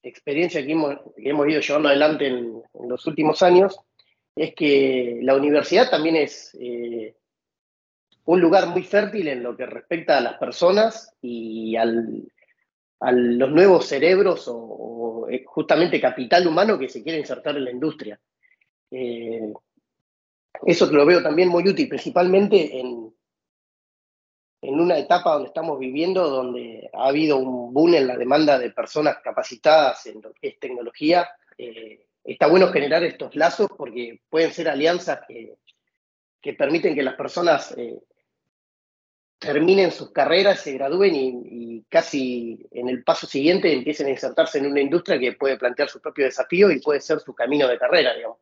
experiencia 0.03 0.65
que 0.65 0.73
hemos, 0.73 1.49
ido 1.49 1.61
llevando 1.61 1.89
adelante 1.89 2.27
en, 2.27 2.63
en 2.75 2.89
los 2.89 3.07
últimos 3.07 3.43
años 3.43 3.79
es 4.35 4.55
que 4.55 5.19
la 5.23 5.35
universidad 5.35 5.91
también 5.91 6.17
es 6.17 6.57
eh, 6.59 7.15
un 8.25 8.41
lugar 8.41 8.69
muy 8.69 8.83
fértil 8.83 9.29
en 9.29 9.43
lo 9.43 9.57
que 9.57 9.67
respecta 9.67 10.19
a 10.19 10.21
las 10.21 10.39
personas 10.39 11.15
y 11.21 11.77
al, 11.77 12.31
a 13.01 13.13
los 13.13 13.51
nuevos 13.51 13.87
cerebros 13.87 14.45
o, 14.49 15.27
eh, 15.29 15.43
justamente 15.45 16.01
capital 16.01 16.47
humano 16.47 16.79
que 16.79 16.89
se 16.89 17.03
quiere 17.03 17.19
insertar 17.19 17.57
en 17.57 17.65
la 17.65 17.71
industria. 17.71 18.21
Eh, 18.91 19.53
eso 20.67 20.91
lo 20.93 21.07
veo 21.07 21.23
también 21.23 21.49
muy 21.49 21.67
útil, 21.69 21.89
principalmente 21.89 22.79
en, 22.79 23.13
en 24.63 24.81
una 24.81 24.99
etapa 24.99 25.33
donde 25.33 25.49
estamos 25.49 25.79
viviendo, 25.79 26.29
donde 26.29 26.91
ha 26.93 27.09
habido 27.09 27.39
un 27.39 27.73
boom 27.73 27.95
en 27.95 28.07
la 28.07 28.17
demanda 28.17 28.59
de 28.59 28.71
personas 28.71 29.19
capacitadas 29.23 30.07
en 30.07 30.21
lo 30.21 30.33
que 30.33 30.49
es 30.49 30.59
tecnología. 30.59 31.29
Eh, 31.57 32.07
está 32.25 32.47
bueno 32.47 32.69
generar 32.69 33.03
estos 33.05 33.35
lazos 33.37 33.69
porque 33.77 34.21
pueden 34.29 34.53
ser 34.53 34.69
alianzas 34.69 35.21
que, 35.27 35.57
que 36.41 36.53
permiten 36.55 36.95
que 36.95 37.03
las 37.03 37.15
personas 37.15 37.75
terminen 39.41 39.91
sus 39.91 40.13
carreras, 40.13 40.61
se 40.61 40.75
gradúen 40.75 41.15
y, 41.17 41.83
casi 41.89 42.69
en 42.71 42.89
el 42.89 43.03
paso 43.03 43.27
siguiente 43.27 43.73
empiecen 43.73 44.07
a 44.07 44.11
insertarse 44.11 44.59
en 44.59 44.67
una 44.67 44.81
industria 44.81 45.19
que 45.19 45.33
puede 45.33 45.59
plantear 45.59 45.89
su 45.89 46.01
propio 46.01 46.27
desafío 46.27 46.71
y 46.71 46.79
puede 46.79 47.01
ser 47.01 47.19
su 47.19 47.35
camino 47.35 47.67
de 47.67 47.79
carrera, 47.79 48.15
digamos. 48.15 48.39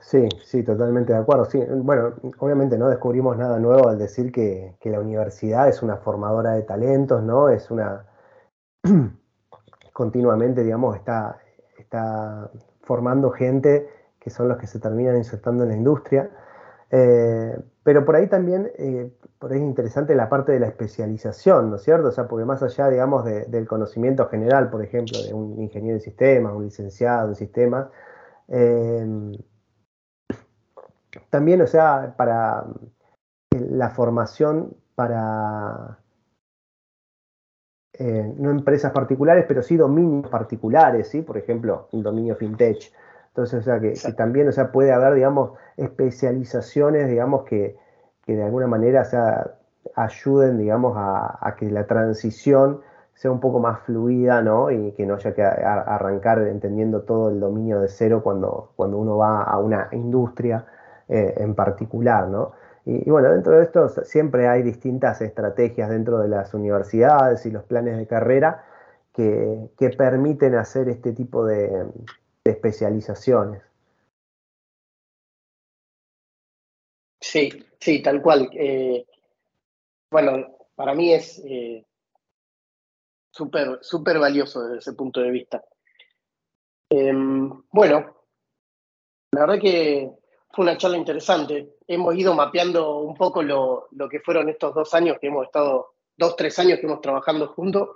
Sí, 0.00 0.28
sí, 0.44 0.62
totalmente 0.62 1.12
de 1.12 1.18
acuerdo. 1.18 1.44
Sí, 1.44 1.60
bueno, 1.68 2.14
obviamente 2.38 2.78
no 2.78 2.88
descubrimos 2.88 3.36
nada 3.36 3.58
nuevo 3.58 3.88
al 3.88 3.98
decir 3.98 4.32
que, 4.32 4.76
la 4.84 5.00
universidad 5.00 5.68
es 5.68 5.82
una 5.82 5.96
formadora 5.98 6.52
de 6.52 6.62
talentos, 6.62 7.22
¿no? 7.22 7.48
Es 7.48 7.70
una 7.70 8.06
continuamente, 9.92 10.62
digamos, 10.64 10.96
está, 10.96 11.38
está 11.78 12.50
formando 12.82 13.30
gente 13.30 13.88
que 14.20 14.30
son 14.30 14.48
los 14.48 14.58
que 14.58 14.66
se 14.66 14.78
terminan 14.80 15.16
insertando 15.16 15.64
en 15.64 15.70
la 15.70 15.76
industria. 15.76 16.30
Eh, 16.90 17.58
pero 17.82 18.04
por 18.04 18.16
ahí 18.16 18.28
también, 18.28 18.70
eh, 18.76 19.10
por 19.38 19.52
ahí 19.52 19.58
es 19.58 19.64
interesante 19.64 20.14
la 20.14 20.28
parte 20.28 20.52
de 20.52 20.60
la 20.60 20.68
especialización, 20.68 21.70
¿no 21.70 21.76
es 21.76 21.82
cierto? 21.82 22.08
O 22.08 22.12
sea, 22.12 22.28
porque 22.28 22.44
más 22.44 22.62
allá, 22.62 22.88
digamos, 22.88 23.24
del 23.24 23.66
conocimiento 23.66 24.28
general, 24.28 24.70
por 24.70 24.82
ejemplo, 24.84 25.18
de 25.22 25.34
un 25.34 25.60
ingeniero 25.60 25.96
de 25.96 26.00
sistemas, 26.00 26.54
un 26.54 26.64
licenciado 26.64 27.28
en 27.28 27.34
sistemas, 27.34 27.88
em, 28.48 29.32
también, 31.30 31.60
o 31.62 31.66
sea, 31.66 32.14
para 32.16 32.64
eh, 33.54 33.60
la 33.70 33.90
formación 33.90 34.76
para 34.94 35.98
no 38.00 38.50
empresas 38.50 38.92
particulares, 38.92 39.44
pero 39.48 39.60
sí 39.60 39.76
dominios 39.76 40.30
particulares, 40.30 41.08
¿sí? 41.08 41.22
Por 41.22 41.36
ejemplo, 41.36 41.88
un 41.90 42.04
dominio 42.04 42.36
fintech 42.36 42.92
entonces, 43.38 43.60
o 43.60 43.62
sea, 43.62 43.78
que, 43.78 43.94
también, 44.14 44.48
o 44.48 44.52
sea, 44.52 44.72
puede 44.72 44.92
haber, 44.92 45.14
digamos, 45.14 45.52
especializaciones, 45.76 47.08
digamos, 47.08 47.44
que, 47.44 47.76
de 48.26 48.42
alguna 48.42 48.66
manera, 48.66 49.06
ayuden, 49.94 50.58
digamos, 50.58 50.94
a, 50.96 51.54
que 51.56 51.70
la 51.70 51.86
transición 51.86 52.80
sea 53.14 53.30
un 53.30 53.38
poco 53.38 53.60
más 53.60 53.78
fluida, 53.82 54.42
¿no? 54.42 54.72
Y 54.72 54.90
que 54.92 55.06
no 55.06 55.14
haya 55.14 55.34
que 55.34 55.42
arrancar 55.44 56.40
entendiendo 56.48 57.02
todo 57.02 57.30
el 57.30 57.38
dominio 57.38 57.80
de 57.80 57.86
cero 57.86 58.22
cuando, 58.24 58.72
cuando 58.74 58.98
uno 58.98 59.16
va 59.18 59.44
a 59.44 59.56
una 59.58 59.88
industria 59.92 60.66
eh, 61.08 61.34
en 61.38 61.54
particular, 61.54 62.28
¿no? 62.28 62.52
Y, 62.84 63.10
bueno, 63.10 63.30
dentro 63.30 63.58
de 63.58 63.64
esto 63.64 63.88
siempre 64.04 64.48
hay 64.48 64.62
distintas 64.62 65.20
estrategias 65.20 65.90
dentro 65.90 66.18
de 66.18 66.28
las 66.28 66.54
universidades 66.54 67.44
y 67.44 67.50
los 67.50 67.64
planes 67.64 67.98
de 67.98 68.06
carrera 68.06 68.64
que 69.12 69.90
permiten 69.98 70.54
hacer 70.54 70.88
este 70.88 71.12
tipo 71.12 71.44
de, 71.44 71.86
especializaciones. 72.48 73.62
Sí, 77.20 77.50
sí, 77.80 78.02
tal 78.02 78.22
cual. 78.22 78.48
Eh, 78.52 79.06
bueno, 80.10 80.56
para 80.74 80.94
mí 80.94 81.12
es 81.12 81.42
eh, 81.44 81.84
súper 83.30 84.18
valioso 84.18 84.62
desde 84.62 84.78
ese 84.78 84.92
punto 84.94 85.20
de 85.20 85.30
vista. 85.30 85.64
Em, 86.90 87.62
bueno, 87.70 88.16
la 89.32 89.40
verdad 89.40 89.60
que 89.60 90.10
fue 90.58 90.64
una 90.64 90.76
charla 90.76 90.96
interesante. 90.96 91.76
Hemos 91.86 92.16
ido 92.16 92.34
mapeando 92.34 92.98
un 92.98 93.14
poco 93.14 93.44
lo, 93.44 93.86
que 94.10 94.18
fueron 94.18 94.48
estos 94.48 94.74
dos 94.74 94.92
años 94.92 95.16
que 95.20 95.28
hemos 95.28 95.46
estado, 95.46 95.94
dos, 96.16 96.34
tres 96.34 96.58
años 96.58 96.80
que 96.80 96.86
hemos 96.86 97.00
trabajando 97.00 97.46
juntos. 97.46 97.90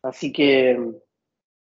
Así 0.00 0.32
que 0.32 0.78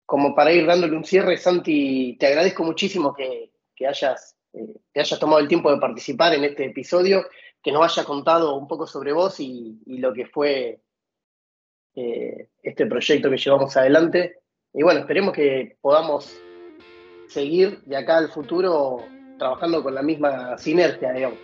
como 0.05 0.33
para 0.33 0.53
ir 0.53 0.65
dándole 0.65 0.95
un 0.95 1.03
cierre, 1.03 1.35
Santi, 1.35 2.15
te 2.17 2.27
agradezco 2.27 2.63
muchísimo 2.63 3.13
que, 3.13 3.51
hayas, 3.85 4.37
eh, 4.53 4.77
te 4.93 5.01
hayas 5.01 5.19
tomado 5.19 5.39
el 5.39 5.49
tiempo 5.49 5.69
de 5.69 5.81
participar 5.81 6.33
en 6.35 6.45
este 6.45 6.63
episodio, 6.63 7.25
que 7.61 7.73
nos 7.73 7.83
haya 7.83 8.07
contado 8.07 8.55
un 8.55 8.65
poco 8.65 8.87
sobre 8.87 9.11
vos 9.11 9.41
y, 9.41 9.77
lo 9.87 10.13
que 10.13 10.25
fue 10.25 10.79
eh, 11.95 12.47
este 12.63 12.85
proyecto 12.85 13.29
que 13.29 13.35
llevamos 13.35 13.75
adelante. 13.75 14.39
Y 14.73 14.83
bueno, 14.83 15.01
esperemos 15.01 15.33
que 15.33 15.75
podamos 15.81 16.33
seguir 17.27 17.81
de 17.81 17.97
acá 17.97 18.19
al 18.19 18.31
futuro 18.31 19.03
trabajando 19.37 19.83
con 19.83 19.95
la 19.95 20.01
misma 20.01 20.57
sinergia, 20.57 21.11
digamos. 21.13 21.37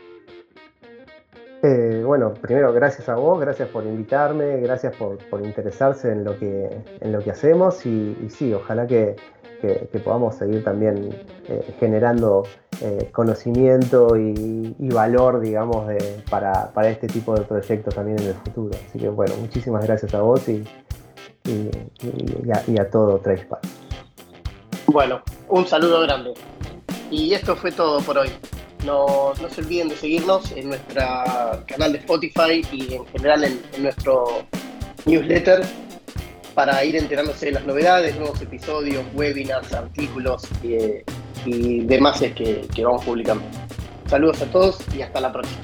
Eh, 1.66 2.04
bueno, 2.06 2.34
primero 2.34 2.74
gracias 2.74 3.08
a 3.08 3.16
vos, 3.16 3.40
gracias 3.40 3.70
por 3.70 3.86
invitarme, 3.86 4.58
gracias 4.58 4.94
por, 4.98 5.18
interesarse 5.46 6.12
en 6.12 6.26
lo 6.26 6.38
que, 6.38 6.70
en 7.00 7.12
lo 7.14 7.20
que 7.20 7.32
hacemos 7.32 7.86
y, 7.86 8.18
sí, 8.30 8.54
ojalá 8.54 8.86
que, 8.86 9.16
podamos 10.04 10.36
seguir 10.36 10.62
también 10.62 11.16
eh, 11.48 11.74
generando 11.80 12.44
eh, 12.82 13.10
conocimiento 13.14 14.18
y, 14.18 14.90
valor, 14.94 15.40
digamos, 15.40 15.86
para, 16.30 16.90
este 16.90 17.08
tipo 17.08 17.34
de 17.34 17.44
proyectos 17.44 17.96
también 17.96 18.20
en 18.20 18.28
el 18.28 18.34
futuro. 18.34 18.78
Así 18.90 19.00
que 19.00 19.08
bueno, 19.08 19.34
muchísimas 19.40 19.86
gracias 19.86 20.14
a 20.16 20.22
vos 20.22 20.46
y, 20.50 20.66
a, 22.78 22.90
todo 22.90 23.20
Tracepack. 23.20 23.62
Bueno, 24.88 25.22
un 25.48 25.66
saludo 25.66 26.02
grande. 26.02 26.34
Y 27.14 27.32
esto 27.36 27.56
fue 27.56 27.72
todo 27.72 28.02
por 28.02 28.18
hoy. 28.18 28.30
No, 28.84 29.34
se 29.36 29.62
olviden 29.62 29.90
de 29.90 29.96
seguirnos 29.96 30.52
en 30.54 30.70
nuestro 30.70 31.04
canal 31.68 31.94
de 31.94 32.00
Spotify 32.00 32.66
y 32.72 32.96
en 32.96 33.06
general 33.06 33.44
en, 33.44 33.62
nuestro 33.84 34.26
newsletter 35.06 35.62
para 36.56 36.84
ir 36.84 36.96
enterándose 36.96 37.46
de 37.46 37.52
las 37.52 37.66
novedades, 37.68 38.16
nuevos 38.18 38.42
episodios, 38.42 39.06
webinars, 39.14 39.72
artículos 39.74 40.48
y 41.46 41.82
demás 41.82 42.20
que, 42.20 42.68
que 42.74 42.84
vamos 42.84 43.06
publicando. 43.06 43.44
Saludos 44.08 44.42
a 44.42 44.46
todos 44.48 44.80
y 44.98 45.04
hasta 45.04 45.22
la 45.22 45.32
próxima. 45.32 45.62